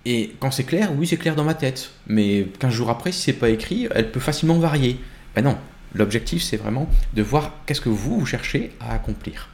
[0.05, 1.89] Et quand c'est clair, oui, c'est clair dans ma tête.
[2.05, 4.99] Mais 15 jours après, si c'est pas écrit, elle peut facilement varier.
[5.35, 5.57] Ben non,
[5.95, 9.49] l'objectif, c'est vraiment de voir qu'est-ce que vous, vous cherchez à accomplir.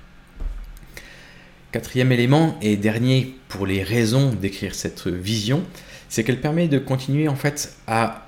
[1.71, 5.63] Quatrième élément et dernier pour les raisons d'écrire cette vision,
[6.09, 8.27] c'est qu'elle permet de continuer en fait à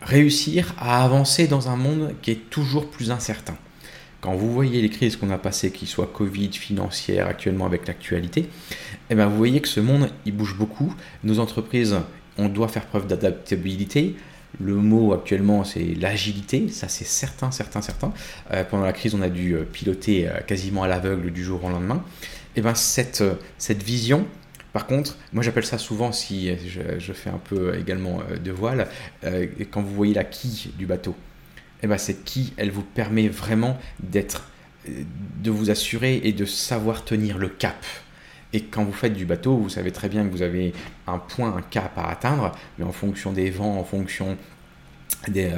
[0.00, 3.54] réussir à avancer dans un monde qui est toujours plus incertain.
[4.22, 8.48] Quand vous voyez les crises qu'on a passées, qu'ils soient Covid, financière, actuellement avec l'actualité,
[9.10, 10.94] eh bien vous voyez que ce monde il bouge beaucoup.
[11.22, 11.96] Nos entreprises,
[12.38, 14.14] on doit faire preuve d'adaptabilité.
[14.58, 18.12] Le mot actuellement, c'est l'agilité, ça c'est certain, certain, certain.
[18.52, 21.62] Euh, pendant la crise, on a dû euh, piloter euh, quasiment à l'aveugle du jour
[21.62, 22.02] au lendemain
[22.56, 24.26] et eh ben cette, euh, cette vision,
[24.72, 28.88] par contre, moi j'appelle ça souvent, si je, fais un peu également euh, de voile,
[29.22, 32.82] euh, quand vous voyez la quille du bateau, et eh ben cette quille, elle vous
[32.82, 34.48] permet vraiment d'être,
[34.88, 37.86] de vous assurer et de savoir tenir le cap.
[38.52, 40.72] Et quand vous faites du bateau, vous savez très bien que vous avez
[41.06, 44.36] un point, un cap à atteindre, mais en fonction des vents, en fonction
[45.28, 45.48] des,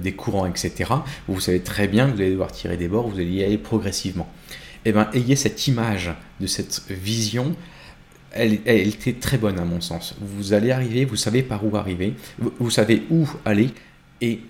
[0.00, 0.92] des courants, etc.,
[1.28, 3.58] vous savez très bien que vous allez devoir tirer des bords, vous allez y aller
[3.58, 4.30] progressivement
[4.84, 7.54] eh ben, ayez cette image de cette vision.
[8.32, 10.14] Elle, était très bonne à mon sens.
[10.20, 13.68] Vous allez arriver, vous savez par où arriver, vous, savez où aller,
[14.22, 14.40] et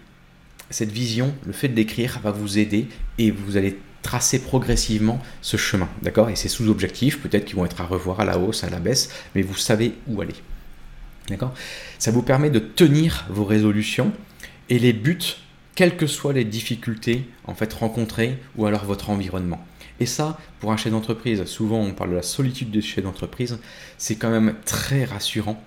[0.71, 2.87] cette vision, le fait de l'écrire, va vous aider
[3.19, 6.31] et vous allez tracer progressivement ce chemin, d'accord?
[6.31, 9.11] Et ces sous-objectifs, peut-être qu'ils vont être à revoir à la hausse, à la baisse,
[9.35, 10.35] mais vous savez où aller,
[11.29, 11.55] d'accord?
[11.99, 14.13] Ça vous permet de tenir vos résolutions
[14.69, 15.19] et les buts,
[15.75, 19.65] quelles que soient les difficultés en fait rencontrées ou alors votre environnement.
[20.03, 23.61] Et ça, pour un chef d'entreprise, souvent on parle de la solitude des chefs d'entreprise,
[23.99, 25.63] c'est quand même très rassurant.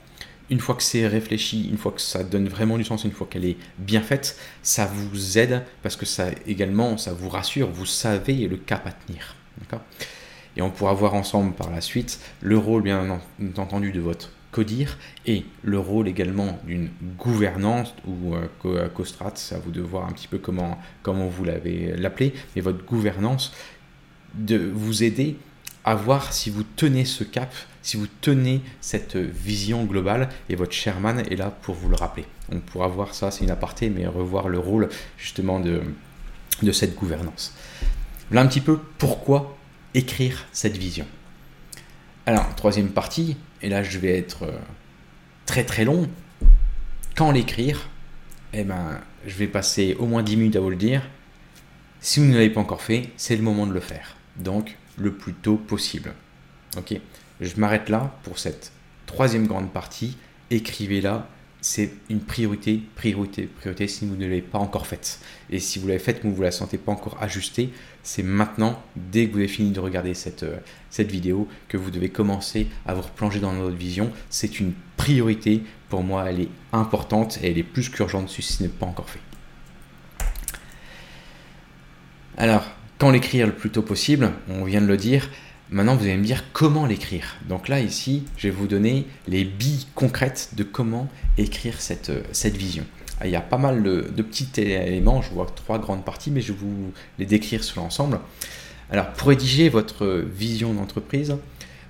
[0.49, 3.27] Une fois que c'est réfléchi, une fois que ça donne vraiment du sens, une fois
[3.31, 7.85] qu'elle est bien faite, ça vous aide parce que ça également, ça vous rassure, vous
[7.85, 9.37] savez le cap à tenir.
[10.57, 13.21] Et on pourra voir ensemble par la suite le rôle, bien
[13.55, 19.59] entendu, de votre codir et le rôle également d'une gouvernance ou euh, co-strat, c'est à
[19.59, 23.51] vous de voir un petit peu comment, comment vous l'avez l'appelé, mais votre gouvernance
[24.37, 25.37] de vous aider
[25.85, 30.71] à voir si vous tenez ce cap, si vous tenez cette vision globale, et votre
[30.71, 32.25] chairman est là pour vous le rappeler.
[32.51, 35.83] On pourra voir ça, c'est une aparté, mais revoir le rôle justement de,
[36.63, 37.53] de cette gouvernance.
[38.31, 39.55] Là un petit peu pourquoi
[39.93, 41.05] écrire cette vision.
[42.25, 44.57] Alors, troisième partie, et là je vais être euh,
[45.45, 46.09] très très long.
[47.15, 47.89] Quand l'écrire
[48.53, 51.03] Eh ben, je vais passer au moins 10 minutes à vous le dire.
[52.01, 55.13] Si vous ne l'avez pas encore fait, c'est le moment de le faire donc le
[55.13, 56.13] plus tôt possible.
[56.77, 56.99] Ok,
[57.41, 58.71] je m'arrête là pour cette
[59.05, 60.17] troisième grande partie.
[60.51, 61.27] Écrivez-la,
[61.61, 65.19] c'est une priorité, priorité, priorité si vous ne l'avez pas encore faite.
[65.49, 67.71] Et si vous l'avez faite mais vous ne la sentez pas encore ajustée,
[68.03, 70.57] c'est maintenant, dès que vous avez fini de regarder cette, euh,
[70.91, 74.11] cette vidéo, que vous devez commencer à vous replonger dans votre vision.
[74.29, 75.63] C'est une priorité.
[75.89, 79.09] Pour moi, elle est importante et elle est plus qu'urgente si ce n'est pas encore
[79.09, 79.19] fait.
[82.37, 85.29] Alors, quand l'écrire le plus tôt possible, on vient de le dire,
[85.69, 87.35] maintenant vous allez me dire comment l'écrire.
[87.49, 92.55] Donc là, ici, je vais vous donner les billes concrètes de comment écrire cette, cette
[92.55, 92.85] vision.
[93.19, 96.41] Ah, il y a pas mal de, petits éléments, je vois trois grandes parties, mais
[96.41, 98.19] je vais vous les décrire sur l'ensemble.
[98.91, 101.35] Alors, pour rédiger votre vision d'entreprise,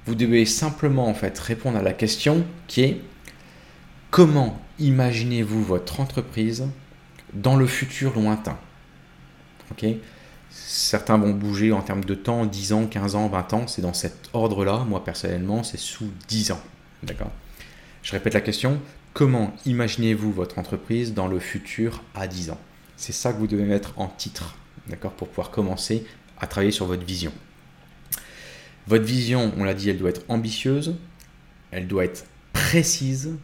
[0.06, 3.02] vous devez simplement en fait répondre à la question qui est
[4.12, 6.68] comment imaginez-vous votre entreprise
[7.34, 8.58] dans le futur lointain?
[10.58, 13.94] Certains vont bouger en termes de temps, 10 ans, 15 ans, 20 ans, c'est dans
[13.94, 14.86] cet ordre-là.
[14.88, 16.62] Moi, personnellement, c'est sous 10 ans.
[17.04, 17.32] D'accord?
[18.04, 18.80] Je répète la question,
[19.14, 22.60] comment imaginez-vous votre entreprise dans le futur à 10 ans?
[22.96, 24.56] C'est ça que vous devez mettre en titre,
[24.88, 25.12] d'accord?
[25.12, 26.06] Pour pouvoir commencer
[26.40, 27.34] à travailler sur votre vision.
[28.88, 30.96] Votre vision, on l'a dit, elle doit être ambitieuse,
[31.72, 33.36] elle doit être précise,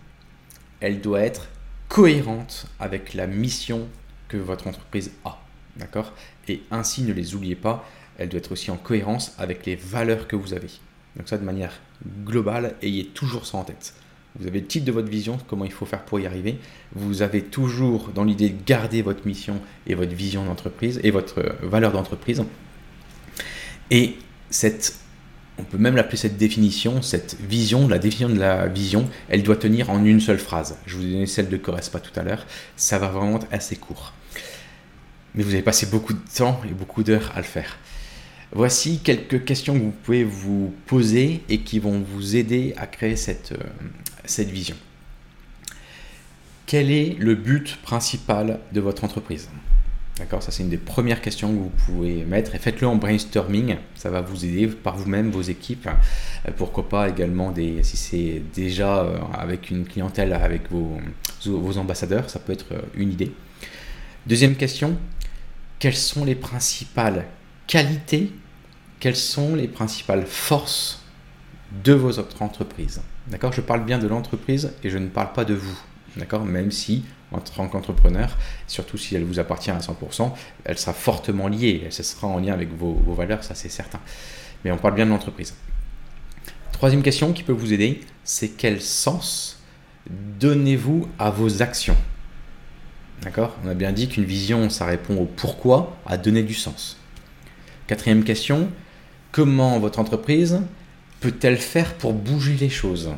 [0.80, 1.50] elle doit être
[1.90, 3.90] cohérente avec la mission
[4.30, 5.38] que votre entreprise a.
[5.76, 6.14] D'accord?
[6.52, 7.88] Et ainsi, ne les oubliez pas,
[8.18, 10.68] elle doit être aussi en cohérence avec les valeurs que vous avez.
[11.16, 11.80] Donc ça, de manière
[12.26, 13.94] globale, ayez toujours ça en tête.
[14.38, 16.58] Vous avez le titre de votre vision, comment il faut faire pour y arriver.
[16.94, 21.40] Vous avez toujours dans l'idée de garder votre mission et votre vision d'entreprise et votre
[21.40, 22.44] euh, valeur d'entreprise.
[23.92, 24.16] Et
[24.50, 24.96] cette,
[25.58, 29.56] on peut même l'appeler cette définition, cette vision, la définition de la vision, elle doit
[29.56, 30.78] tenir en une seule phrase.
[30.86, 33.78] Je vous ai donné celle de Correspa tout à l'heure, ça va vraiment être assez
[33.78, 34.14] court.
[35.36, 37.78] Mais vous avez passé beaucoup de temps et beaucoup d'heures à le faire.
[38.54, 43.16] Voici quelques questions que vous pouvez vous poser et qui vont vous aider à créer
[43.16, 43.64] cette, euh,
[44.26, 44.76] cette vision.
[46.66, 49.50] Quel est le but principal de votre entreprise?
[50.18, 52.54] D'accord Ça, c'est une des premières questions que vous pouvez mettre.
[52.54, 53.78] Et faites-le en brainstorming.
[53.96, 55.88] Ça va vous aider par vous-même, vos équipes.
[55.88, 60.98] Euh, pourquoi pas également, des, si c'est déjà euh, avec une clientèle, avec vos,
[61.46, 63.32] vos ambassadeurs, ça peut être une idée.
[64.28, 64.98] Deuxième question
[65.82, 67.26] quelles sont les principales
[67.68, 68.32] qualités
[69.02, 71.04] quelles sont les principales forces
[71.84, 73.02] de votre entreprise.
[73.28, 73.52] D'accord?
[73.52, 75.78] Je parle bien de l'entreprise et je ne parle pas de vous.
[76.18, 76.46] D'accord?
[76.46, 80.32] Même si, en tant qu'entrepreneur, surtout si elle vous appartient à 100%,
[80.66, 81.82] elle sera fortement liée.
[81.84, 84.00] Elle sera en lien avec vos, vos valeurs, ça c'est certain.
[84.64, 85.56] Mais on parle bien de l'entreprise.
[86.72, 89.60] Troisième question qui peut vous aider, c'est quel sens
[90.40, 91.98] donnez-vous à vos actions?
[93.24, 93.56] D'accord?
[93.64, 96.98] On a bien dit qu'une vision, ça répond au pourquoi, à donner du sens.
[97.88, 98.70] Quatrième question,
[99.32, 100.62] comment votre entreprise
[101.20, 103.12] peut-elle faire pour bouger les choses?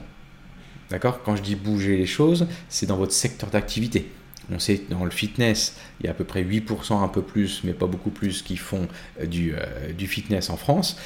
[0.89, 1.23] D'accord?
[1.23, 4.11] Quand je dis bouger les choses, c'est dans votre secteur d'activité.
[4.51, 7.61] On sait dans le fitness, il y a à peu près 8%, un peu plus,
[7.63, 8.87] mais pas beaucoup plus, qui font
[9.21, 10.97] euh, du, euh, du fitness en France.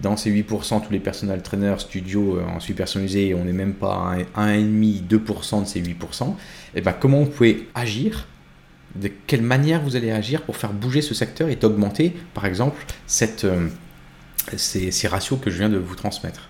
[0.00, 3.74] Dans ces 8%, tous les personnels trainers, studios euh, en suivi personnalisé, on n'est même
[3.74, 6.28] pas à 1,5-2% de ces 8%.
[6.28, 6.34] Et
[6.76, 8.26] eh ben, comment vous pouvez agir
[8.94, 12.84] De quelle manière vous allez agir pour faire bouger ce secteur et augmenter, par exemple,
[13.06, 13.46] cette,
[14.56, 16.48] ces, ratios que je viens de vous transmettre.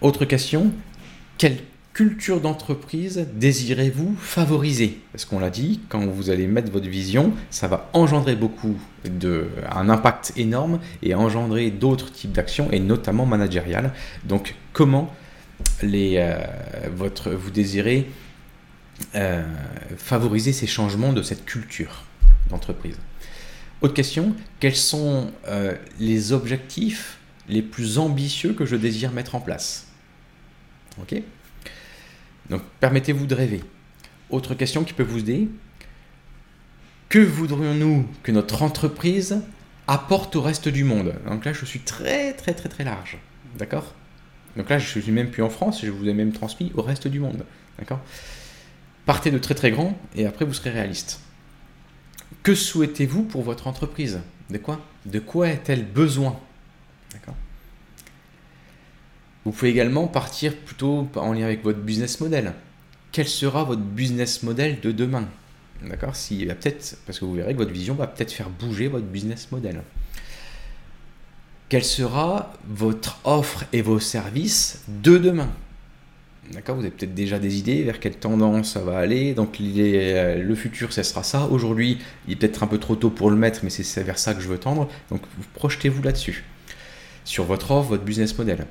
[0.00, 0.72] Autre question,
[1.38, 1.58] quelle
[1.92, 5.00] culture d'entreprise désirez-vous favoriser?
[5.12, 9.48] Parce qu'on l'a dit, quand vous allez mettre votre vision, ça va engendrer beaucoup de,
[9.70, 13.92] un impact énorme et engendrer d'autres types d'actions et notamment managériales.
[14.24, 15.14] Donc, comment
[15.82, 16.36] les, euh,
[16.94, 18.10] votre, vous désirez
[19.14, 19.44] euh,
[19.96, 22.04] favoriser ces changements de cette culture
[22.50, 22.96] d'entreprise
[23.84, 27.18] autre question, quels sont euh, les objectifs
[27.50, 29.88] les plus ambitieux que je désire mettre en place?
[30.98, 31.20] Ok?
[32.48, 33.62] Donc permettez-vous de rêver.
[34.30, 35.48] Autre question qui peut vous aider,
[37.10, 39.42] que voudrions-nous que notre entreprise
[39.86, 41.14] apporte au reste du monde?
[41.28, 43.18] Donc là, je suis très très très très large.
[43.58, 43.94] D'accord?
[44.56, 46.80] Donc là, je ne suis même plus en France, je vous ai même transmis au
[46.80, 47.44] reste du monde.
[47.78, 48.00] D'accord?
[49.06, 51.20] Partez de très très grand et après vous serez réaliste.
[52.42, 54.20] Que souhaitez-vous pour votre entreprise?
[54.50, 54.80] De quoi?
[55.06, 56.38] De quoi a-t-elle besoin?
[59.44, 62.54] Vous pouvez également partir plutôt en lien avec votre business model.
[63.12, 65.28] Quel sera votre business model de demain?
[65.82, 66.16] D'accord?
[66.16, 69.52] Si, peut-être, parce que vous verrez que votre vision va peut-être faire bouger votre business
[69.52, 69.82] model.
[71.68, 75.50] Quelle sera votre offre et vos services de demain?
[76.52, 79.34] D'accord Vous avez peut-être déjà des idées vers quelle tendance ça va aller.
[79.34, 81.46] Donc euh, le futur, ce sera ça.
[81.46, 84.34] Aujourd'hui, il est peut-être un peu trop tôt pour le mettre, mais c'est vers ça
[84.34, 84.88] que je veux tendre.
[85.10, 85.22] Donc
[85.54, 86.44] projetez-vous là-dessus.
[87.24, 88.66] Sur votre offre, votre business model.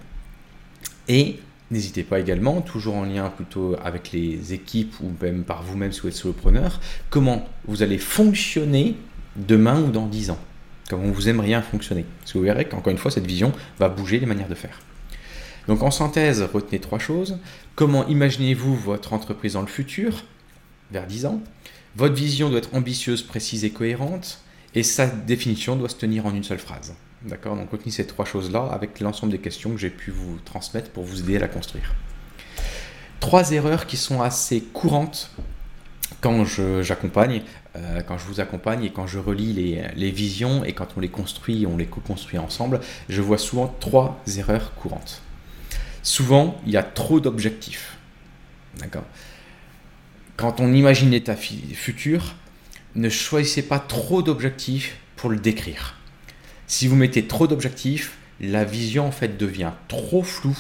[1.08, 1.40] Et
[1.72, 6.02] n'hésitez pas également, toujours en lien plutôt avec les équipes ou même par vous-même si
[6.02, 8.96] vous êtes solopreneur, comment vous allez fonctionner
[9.36, 10.40] demain ou dans 10 ans.
[10.90, 12.06] Comment vous aimeriez fonctionner.
[12.20, 14.80] Parce que vous verrez qu'encore une fois, cette vision va bouger les manières de faire.
[15.68, 17.40] Donc en synthèse, retenez trois choses.
[17.76, 20.24] Comment imaginez-vous votre entreprise dans le futur,
[20.92, 21.42] vers 10 ans?
[21.96, 24.40] Votre vision doit être ambitieuse, précise et cohérente,
[24.76, 26.96] et sa définition doit se tenir en une seule phrase.
[27.22, 27.56] D'accord?
[27.56, 31.04] Donc retenez ces trois choses-là avec l'ensemble des questions que j'ai pu vous transmettre pour
[31.04, 31.94] vous aider à la construire.
[33.20, 35.32] Trois erreurs qui sont assez courantes
[36.20, 36.44] quand
[36.82, 37.44] j'accompagne,
[37.76, 41.00] euh, quand je vous accompagne et quand je relis les, les, visions et quand on
[41.00, 45.22] les construit, on les co-construit ensemble, je vois souvent trois erreurs courantes.
[46.04, 47.98] Souvent, il y a trop d'objectifs.
[48.78, 49.06] D'accord?
[50.36, 52.36] Quand on imagine l'état futur,
[52.96, 55.96] ne choisissez pas trop d'objectifs pour le décrire.
[56.68, 60.58] Si vous mettez trop d'objectifs, la vision en fait devient trop floue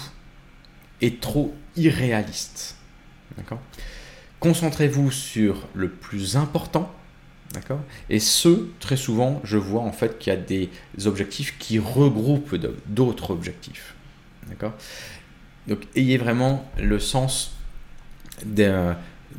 [1.02, 2.78] et trop irréaliste.
[3.38, 3.60] D'accord?
[4.40, 6.94] Concentrez-vous sur le plus important.
[7.52, 7.82] D'accord?
[8.10, 10.70] Et ce, très souvent, je vois en fait qu'il y a des
[11.06, 12.56] objectifs qui regroupent
[12.88, 13.96] d'autres objectifs.
[14.48, 14.74] D'accord?
[15.68, 17.56] Donc ayez vraiment le sens
[18.46, 18.94] de,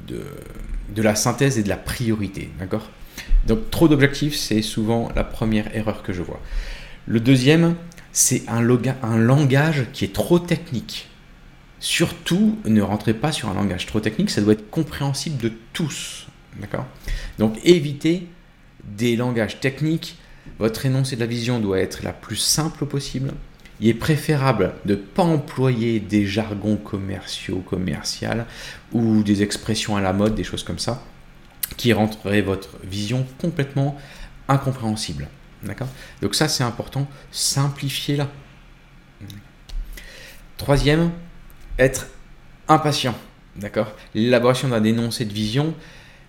[0.08, 2.50] de, la synthèse et de la priorité.
[2.58, 2.90] D'accord?
[3.46, 6.40] Donc trop d'objectifs, c'est souvent la première erreur que je vois.
[7.06, 7.74] Le deuxième,
[8.12, 8.66] c'est un,
[9.02, 11.08] un langage qui est trop technique.
[11.80, 16.26] Surtout, ne rentrez pas sur un langage trop technique, ça doit être compréhensible de tous.
[16.58, 16.86] D'accord?
[17.38, 18.26] Donc évitez
[18.84, 20.16] des langages techniques.
[20.58, 23.32] Votre énoncé de la vision doit être la plus simple possible
[23.80, 28.46] il est préférable de ne pas employer des jargons commerciaux, commerciales
[28.92, 31.02] ou des expressions à la mode, des choses comme ça,
[31.76, 33.96] qui rentreraient votre vision complètement
[34.48, 35.28] incompréhensible.
[36.20, 38.28] Donc ça c'est important, simplifiez-la.
[40.56, 41.10] Troisième,
[41.78, 42.06] être
[42.68, 43.14] impatient.
[43.56, 43.92] D'accord?
[44.14, 45.74] L'élaboration d'un énoncé de vision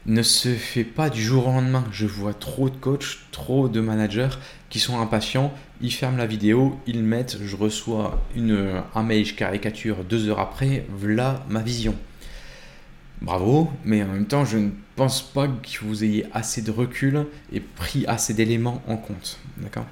[0.06, 1.84] ne se fait pas du jour au lendemain.
[1.92, 4.30] Je vois trop de coachs, trop de managers
[4.70, 5.54] qui sont impatients.
[5.82, 10.40] Ils ferment la vidéo, ils mettent, je reçois une, un mail, je caricature deux heures
[10.40, 11.96] après, voilà ma vision.
[13.22, 17.26] Bravo, mais en même temps, je ne pense pas que vous ayez assez de recul
[17.52, 19.40] et pris assez d'éléments en compte.
[19.58, 19.86] D'accord?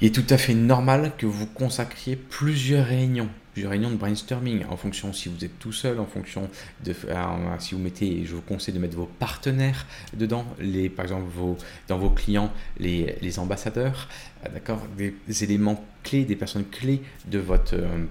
[0.00, 3.28] Il est tout à fait normal que vous consacriez plusieurs réunions
[3.66, 6.48] réunions de brainstorming en fonction si vous êtes tout seul, en fonction
[6.84, 6.94] de
[7.58, 11.56] si vous mettez, je vous conseille de mettre vos partenaires dedans, les, par exemple vos,
[11.88, 14.08] dans vos clients, les, les ambassadeurs,
[14.44, 18.04] euh, d'accord, des, éléments clés, des personnes clés de votre euh,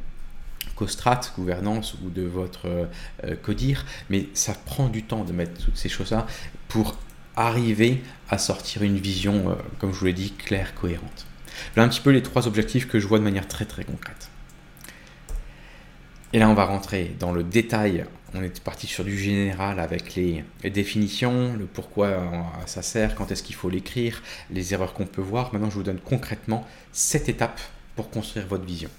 [0.76, 2.68] co-strat, gouvernance ou de votre
[3.24, 6.28] euh, codir, mais ça prend du temps de mettre toutes ces choses-là
[6.68, 6.98] pour
[7.36, 11.28] arriver à sortir une vision, comme je vous l'ai dit, claire, cohérente.
[11.76, 14.30] Voilà un petit peu les trois objectifs que je vois de manière très très concrète.
[16.34, 18.06] Et là, on va rentrer dans le détail.
[18.34, 23.44] On est parti sur du général avec les, définitions, le pourquoi ça sert, quand est-ce
[23.44, 25.54] qu'il faut l'écrire, les erreurs qu'on peut voir.
[25.54, 27.62] Maintenant, je vous donne concrètement sept étapes
[27.96, 28.90] pour construire votre vision.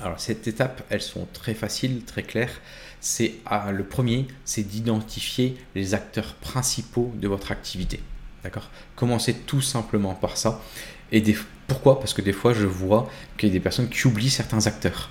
[0.00, 2.60] Alors, cette étape, elles sont très faciles, très claires.
[3.00, 8.00] C'est ah, le premier, c'est d'identifier les acteurs principaux de votre activité.
[8.44, 8.70] D'accord?
[8.94, 10.62] Commencez tout simplement par ça.
[11.10, 11.22] Et
[11.66, 11.98] pourquoi?
[11.98, 15.10] Parce que des fois, je vois qu'il y a des personnes qui oublient certains acteurs.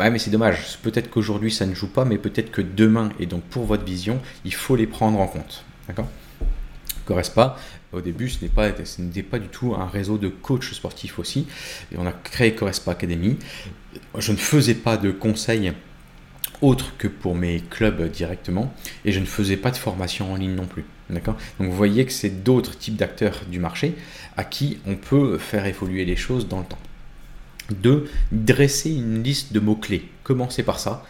[0.00, 0.78] Ouais, mais c'est dommage.
[0.82, 4.20] Peut-être qu'aujourd'hui ça ne joue pas, mais peut-être que demain, et donc pour votre vision,
[4.44, 5.64] il faut les prendre en compte.
[5.86, 6.08] D'accord?
[7.04, 7.56] Correspa,
[7.92, 11.46] au début, ce n'était pas, pas du tout un réseau de coachs sportifs aussi.
[11.92, 13.36] Et on a créé Correspa Academy.
[14.18, 15.72] Je ne faisais pas de conseils
[16.62, 18.72] autres que pour mes clubs directement
[19.04, 20.84] et je ne faisais pas de formation en ligne non plus.
[21.10, 21.36] D'accord?
[21.60, 23.94] Donc vous voyez que c'est d'autres types d'acteurs du marché
[24.36, 26.78] à qui on peut faire évoluer les choses dans le temps
[27.70, 30.08] de dresser une liste de mots-clés.
[30.22, 31.04] Commencez par ça.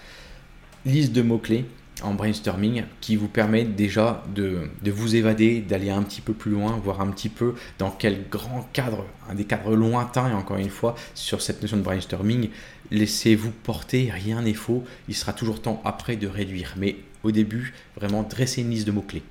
[0.85, 1.65] Liste de mots-clés
[2.03, 6.73] en brainstorming qui vous permet déjà de, vous évader, d'aller un petit peu plus loin,
[6.83, 10.71] voir un petit peu dans quel grand cadre, un des cadres lointains, et encore une
[10.71, 12.51] fois, sur cette notion de brainstorming,
[12.91, 16.75] laissez-vous porter, rien n'est faux, il sera toujours temps après de réduire.
[16.77, 19.23] Mais au début, vraiment, dresser une liste de mots-clés.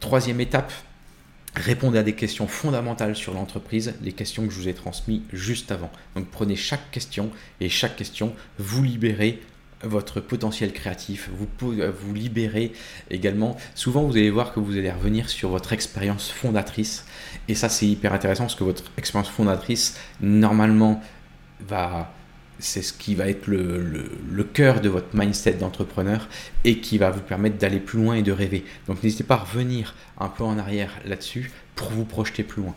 [0.00, 0.72] Troisième étape,
[1.56, 5.72] Répondez à des questions fondamentales sur l'entreprise, les questions que je vous ai transmises juste
[5.72, 5.90] avant.
[6.14, 9.40] Donc prenez chaque question et chaque question, vous libérez
[9.82, 12.72] votre potentiel créatif, vous, vous libérez
[13.10, 13.56] également.
[13.74, 17.06] Souvent, vous allez voir que vous allez revenir sur votre expérience fondatrice.
[17.48, 21.02] Et ça, c'est hyper intéressant parce que votre expérience fondatrice, normalement,
[21.66, 22.12] va
[22.60, 26.28] c'est ce qui va être le, cœur de votre mindset d'entrepreneur
[26.64, 28.64] et qui va vous permettre d'aller plus loin et de rêver.
[28.86, 32.74] Donc n'hésitez pas à revenir un peu en arrière là-dessus pour vous projeter plus loin.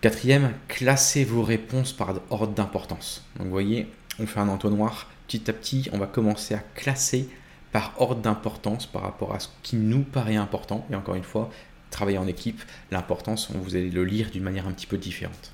[0.00, 3.24] Quatrième, classez vos réponses par ordre d'importance.
[3.36, 5.10] Donc vous voyez, on fait un entonnoir.
[5.26, 7.28] Petit à petit, on va commencer à classer
[7.72, 10.86] par ordre d'importance par rapport à ce qui nous paraît important.
[10.90, 11.50] Et encore une fois,
[11.90, 15.52] travailler en équipe, l'importance, vous allez le lire d'une manière un petit peu différente.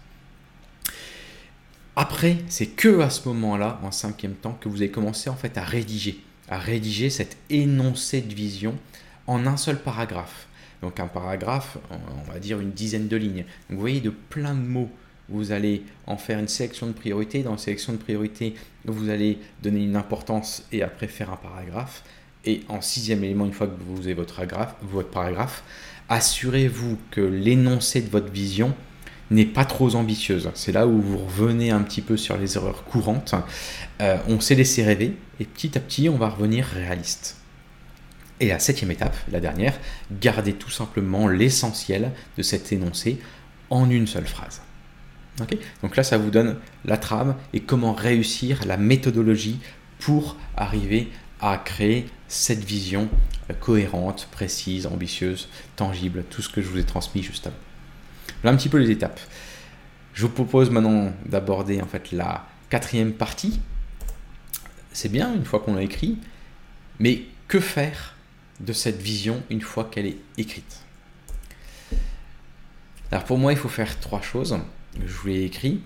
[1.96, 5.58] Après, c'est que à ce moment-là, en cinquième temps, que vous allez commencer en fait
[5.58, 8.76] à rédiger, à rédiger cet énoncé de vision
[9.26, 10.46] en un seul paragraphe.
[10.82, 13.44] Donc un paragraphe, on va dire une dizaine de lignes.
[13.68, 14.90] vous voyez de plein de mots.
[15.28, 17.42] Vous allez en faire une sélection de priorités.
[17.42, 18.54] Dans la sélection de priorités,
[18.86, 22.02] vous allez donner une importance et après faire un paragraphe.
[22.44, 24.42] Et en sixième élément, une fois que vous avez votre
[24.82, 25.62] votre paragraphe
[26.10, 28.74] assurez-vous que l'énoncé de votre vision
[29.30, 30.50] n'est pas trop ambitieuse.
[30.54, 33.34] C'est là où vous revenez un petit peu sur les erreurs courantes.
[34.00, 37.36] Euh, on s'est laissé rêver et petit à petit, on va revenir réaliste.
[38.40, 39.78] Et la septième étape, la dernière,
[40.20, 43.20] gardez tout simplement l'essentiel de cet énoncé
[43.68, 44.62] en une seule phrase.
[45.82, 49.58] Donc là, ça vous donne la trame et comment réussir la méthodologie
[49.98, 51.08] pour arriver
[51.40, 53.08] à créer cette vision
[53.60, 57.56] cohérente, précise, ambitieuse, tangible, tout ce que je vous ai transmis juste avant.
[58.42, 59.20] Voilà un petit peu les étapes.
[60.14, 63.60] Je vous propose maintenant d'aborder en fait la quatrième partie.
[64.92, 66.18] C'est bien une fois qu'on l'a écrit,
[66.98, 68.16] mais que faire
[68.60, 70.84] de cette vision une fois qu'elle est écrite?
[73.12, 74.58] Alors pour moi, il faut faire trois choses.
[75.04, 75.80] Je vous l'ai écrit.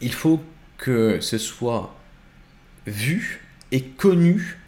[0.00, 0.42] Il faut
[0.78, 1.94] que ce soit
[2.86, 4.58] vu et connu.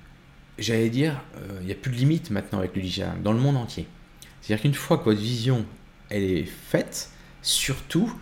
[0.59, 3.41] J'allais dire, euh, il n'y a plus de limite maintenant avec le digital, dans le
[3.41, 3.89] monde entier.
[4.41, 5.67] C'est-à-dire qu'une fois que votre vision
[6.11, 7.11] elle est faite,
[7.43, 8.13] surtout,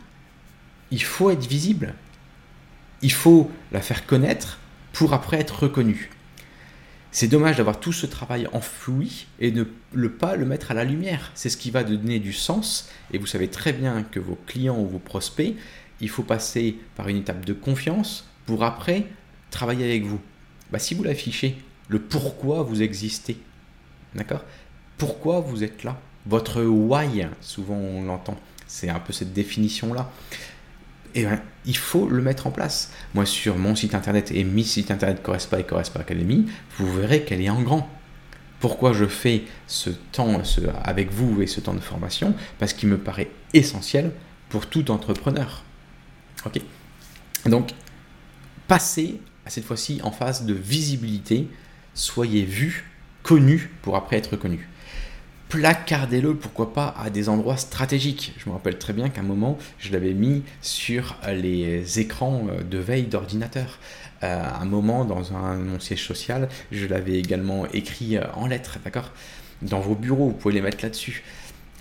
[0.91, 1.95] il faut être visible.
[3.01, 4.59] Il faut la faire connaître
[4.93, 6.11] pour après être reconnu.
[7.11, 9.65] C'est dommage d'avoir tout ce travail enfoui et ne
[10.09, 11.31] pas le mettre à la lumière.
[11.35, 12.89] C'est ce qui va donner du sens.
[13.13, 15.55] Et vous savez très bien que vos clients ou vos prospects,
[16.01, 19.07] il faut passer par une étape de confiance pour après
[19.51, 20.21] travailler avec vous.
[20.71, 21.57] Bah, si vous l'affichez,
[21.89, 23.37] le pourquoi vous existez,
[24.15, 24.43] d'accord?
[24.97, 26.01] Pourquoi vous êtes là?
[26.27, 28.39] Votre why, souvent on l'entend.
[28.67, 30.11] C'est un peu cette définition-là.
[31.15, 32.91] Et ben, il faut le mettre en place.
[33.15, 36.47] Moi, sur mon site internet et mes sites internet Correspa et Correspa Academy,
[36.79, 37.89] vous verrez qu'elle est en grand.
[38.61, 42.35] Pourquoi je fais ce temps ce, avec vous et ce temps de formation?
[42.59, 44.13] Parce qu'il me paraît essentiel
[44.49, 45.65] pour tout entrepreneur.
[46.47, 46.61] Ok?
[47.47, 47.73] Donc,
[48.69, 51.49] passez à cette fois-ci en phase de visibilité.
[51.95, 52.91] Soyez vu,
[53.23, 54.69] connu pour après être connu
[55.53, 58.33] placardez-le, pourquoi pas, à des endroits stratégiques.
[58.39, 62.79] Je me rappelle très bien qu'à un moment, je l'avais mis sur les écrans de
[62.79, 63.79] veille d'ordinateur.
[64.23, 68.79] Euh, à un moment, dans un, mon siège social, je l'avais également écrit en lettres,
[68.83, 69.11] d'accord?
[69.61, 71.23] Dans vos bureaux, vous pouvez les mettre là-dessus.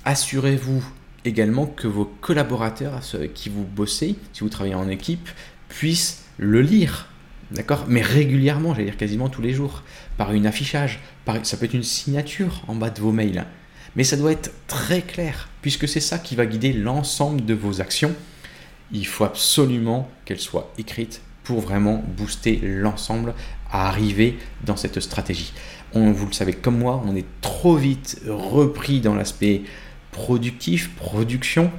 [0.04, 0.84] Assurez-vous
[1.24, 5.30] également que vos collaborateurs, ceux qui vous bossez, si vous travaillez en équipe,
[5.70, 7.08] puissent le lire.
[7.52, 7.86] D'accord?
[7.88, 9.84] Mais régulièrement, j'allais dire quasiment tous les jours,
[10.18, 13.46] par une affichage, par, ça peut être une signature en bas de vos mails.
[13.96, 17.82] Mais ça doit être très clair, puisque c'est ça qui va guider l'ensemble de vos
[17.82, 18.16] actions.
[18.92, 23.34] Il faut absolument qu'elles soient écrites pour vraiment booster l'ensemble
[23.70, 25.54] à arriver dans cette stratégie.
[25.94, 29.64] Vous le savez comme moi, on est trop vite repris dans l'aspect
[30.12, 31.72] productif, production.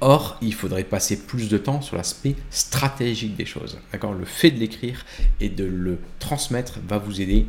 [0.00, 3.78] Or, il faudrait passer plus de temps sur l'aspect stratégique des choses.
[3.92, 4.12] D'accord?
[4.12, 5.04] Le fait de l'écrire
[5.40, 7.46] et de le transmettre va vous aider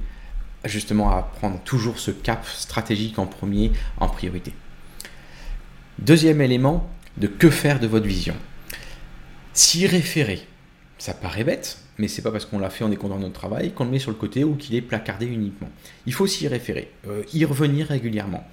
[0.67, 4.53] justement à prendre toujours ce cap stratégique en premier, en priorité.
[5.99, 8.35] Deuxième élément, de que faire de votre vision?
[9.53, 10.45] S'y référer,
[10.97, 13.33] ça paraît bête, mais c'est pas parce qu'on l'a fait, on est content de notre
[13.33, 15.69] travail, qu'on le met sur le côté ou qu'il est placardé uniquement.
[16.05, 18.45] Il faut s'y référer, euh, y revenir régulièrement.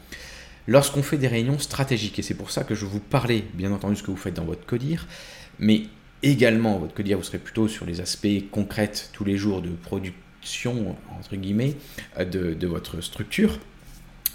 [0.66, 3.96] Lorsqu'on fait des réunions stratégiques, et c'est pour ça que je vous parlais, bien entendu,
[3.96, 5.06] ce que vous faites dans votre codir,
[5.58, 5.82] mais
[6.22, 9.68] également, votre codir, vous serez plutôt sur les aspects concrets tous les jours de
[11.16, 11.76] entre guillemets,
[12.18, 13.58] euh, de, votre structure.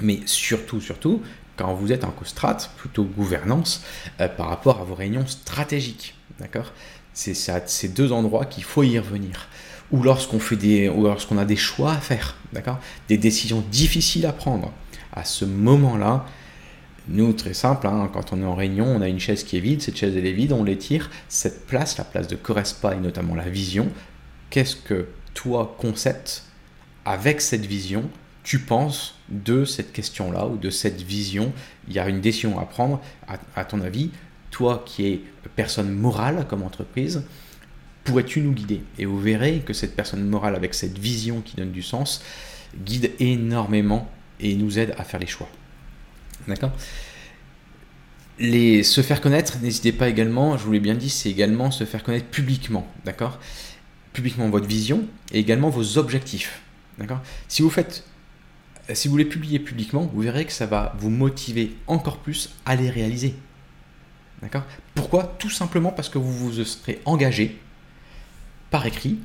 [0.02, 1.22] Mais surtout, surtout,
[1.58, 3.84] quand vous êtes en co-strat, plutôt gouvernance,
[4.22, 6.16] euh, par rapport à vos réunions stratégiques.
[6.40, 6.74] D'accord?
[7.14, 9.50] C'est ces deux endroits qu'il faut y revenir.
[9.92, 12.80] Ou lorsqu'on fait des, ou lorsqu'on a des choix à faire, d'accord?
[13.08, 14.72] Des décisions difficiles à prendre.
[15.12, 16.26] À ce moment-là,
[17.10, 19.62] nous, très simple, hein, quand on est en réunion, on a une chaise qui est
[19.62, 21.10] vide, cette chaise elle est vide, on l'étire.
[21.28, 23.88] Cette place, la place de Correspa et notamment la vision,
[24.52, 25.08] qu'est-ce que
[25.40, 26.44] toi, concept,
[27.06, 28.10] avec cette vision,
[28.44, 31.54] tu penses de cette question-là ou de cette vision.
[31.88, 33.02] Il y a une décision à prendre,
[33.56, 34.12] à, ton avis,
[34.52, 35.22] toi qui es
[35.56, 37.24] personne morale comme entreprise,
[38.04, 38.84] pourrais-tu nous guider?
[38.98, 42.22] Et vous verrez que cette personne morale avec cette vision qui donne du sens
[42.84, 44.12] guide énormément
[44.42, 45.48] et nous aide à faire les choix.
[46.50, 46.74] D'accord?
[48.40, 51.86] Les, se faire connaître, n'hésitez pas également, je vous l'ai bien dit, c'est également se
[51.86, 53.40] faire connaître publiquement, d'accord?
[54.20, 56.62] Publiquement votre vision et également vos objectifs.
[56.98, 57.22] D'accord?
[57.48, 58.04] Si vous faites
[58.94, 62.76] si vous les publiez publiquement, vous verrez que ça va vous motiver encore plus à
[62.76, 63.36] les réaliser.
[64.42, 64.64] D'accord?
[64.96, 65.36] Pourquoi?
[65.40, 67.60] Tout simplement parce que vous vous serez engagé
[68.72, 69.20] par écrit,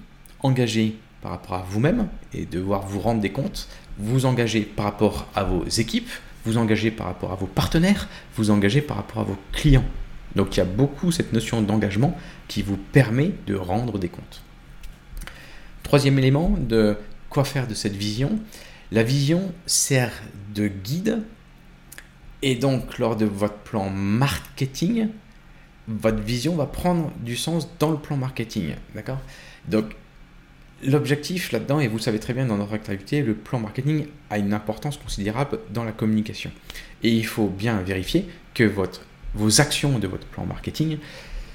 [0.45, 3.67] engagé par rapport à vous-même et devoir vous rendre des comptes,
[3.99, 6.11] vous engagez par rapport à vos équipes,
[6.45, 9.89] vous engagez par rapport à vos partenaires, vous engagez par rapport à vos clients.
[10.37, 12.17] Donc il y a beaucoup cette notion d'engagement
[12.47, 14.44] qui vous permet de rendre des comptes.
[15.85, 16.97] Troisième élément de
[17.30, 18.41] quoi faire de cette vision.
[18.91, 20.12] La vision sert
[20.55, 21.22] de guide
[22.43, 25.09] et donc lors de votre plan marketing,
[25.89, 28.74] votre vision va prendre du sens dans le plan marketing.
[28.95, 29.20] D'accord?
[29.68, 29.95] Donc
[30.82, 34.53] l'objectif là-dedans, et vous savez très bien dans notre activité, le plan marketing a une
[34.53, 36.51] importance considérable dans la communication.
[37.03, 39.03] Et il faut bien vérifier que votre,
[39.35, 40.99] vos actions de votre plan marketing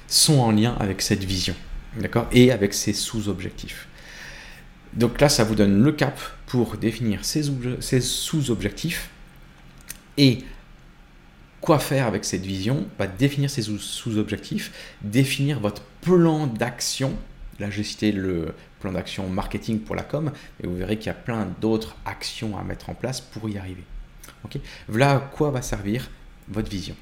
[0.08, 1.54] sont en lien avec cette vision.
[1.98, 2.28] D'accord?
[2.32, 3.88] Et avec ses sous-objectifs.
[4.92, 9.10] Donc là, ça vous donne le cap pour définir ces, sous-objectifs
[10.16, 10.38] et
[11.60, 12.86] quoi faire avec cette vision?
[12.98, 14.72] Bah, Définir ces sous-objectifs,
[15.02, 17.16] définir votre plan d'action.
[17.60, 20.32] Là, j'ai cité le plan d'action marketing pour la com,
[20.62, 23.58] et vous verrez qu'il y a plein d'autres actions à mettre en place pour y
[23.58, 23.84] arriver.
[24.88, 26.10] voilà à quoi va servir
[26.48, 26.96] votre vision?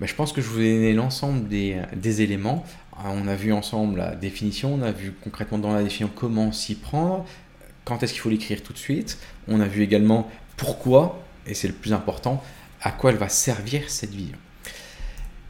[0.00, 2.66] Bah, je pense que je vous ai donné l'ensemble des éléments.
[3.00, 6.50] Ah, on a vu ensemble la définition, on a vu concrètement dans la définition comment
[6.50, 7.24] s'y prendre,
[7.84, 9.18] quand est-ce qu'il faut l'écrire tout de suite.
[9.46, 12.42] On a vu également pourquoi, et c'est le plus important,
[12.82, 14.36] à quoi elle va servir cette vision.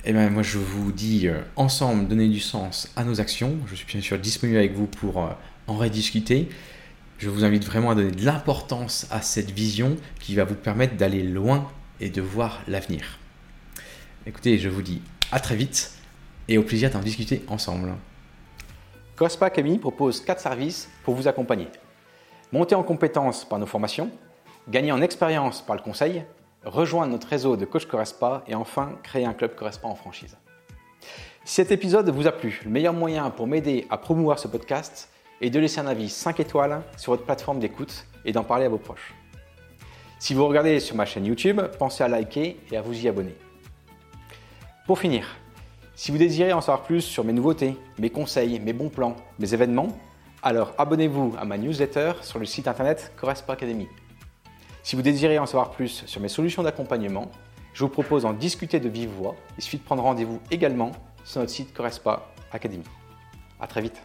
[0.05, 3.57] Et ben moi je vous dis euh, ensemble donner du sens à nos actions.
[3.67, 5.31] Je suis bien sûr disponible avec vous pour euh,
[5.67, 6.51] en rediscuter.
[7.19, 10.97] Je vous invite vraiment à donner de l'importance à cette vision qui va vous permettre
[10.97, 11.67] d'aller loin
[12.01, 13.19] et de voir l'avenir.
[14.27, 15.01] Écoutez, je vous dis
[15.33, 15.98] à très vite
[16.49, 17.95] et au plaisir d'en discuter ensemble.
[19.17, 21.69] Cospa Academy propose 4 services pour vous accompagner.
[22.53, 24.11] Monter en compétences par nos formations,
[24.69, 26.25] gagner en expérience par le conseil,
[26.65, 30.37] rejoindre notre réseau de coach Corespa et enfin créer un club Corespa en franchise.
[31.45, 35.11] Si cet épisode vous a plu, le meilleur moyen pour m'aider à promouvoir ce podcast
[35.41, 38.69] est de laisser un avis 5 étoiles sur votre plateforme d'écoute et d'en parler à
[38.69, 39.15] vos proches.
[40.19, 43.35] Si vous regardez sur ma chaîne YouTube, pensez à liker et à vous y abonner.
[44.87, 45.37] Pour finir,
[45.99, 49.53] si vous désirez en savoir plus sur mes nouveautés, mes conseils, mes bons plans, mes
[49.53, 49.89] événements,
[50.45, 53.89] alors abonnez-vous à ma newsletter sur le site internet Corespa Academy.
[54.85, 57.33] Si vous désirez en savoir plus sur mes solutions d'accompagnement,
[57.75, 59.35] je vous propose d'en discuter de vive voix.
[59.59, 60.93] Il suffit de prendre rendez-vous également
[61.25, 62.85] sur notre site Corespa Academy.
[63.59, 64.01] À très vite.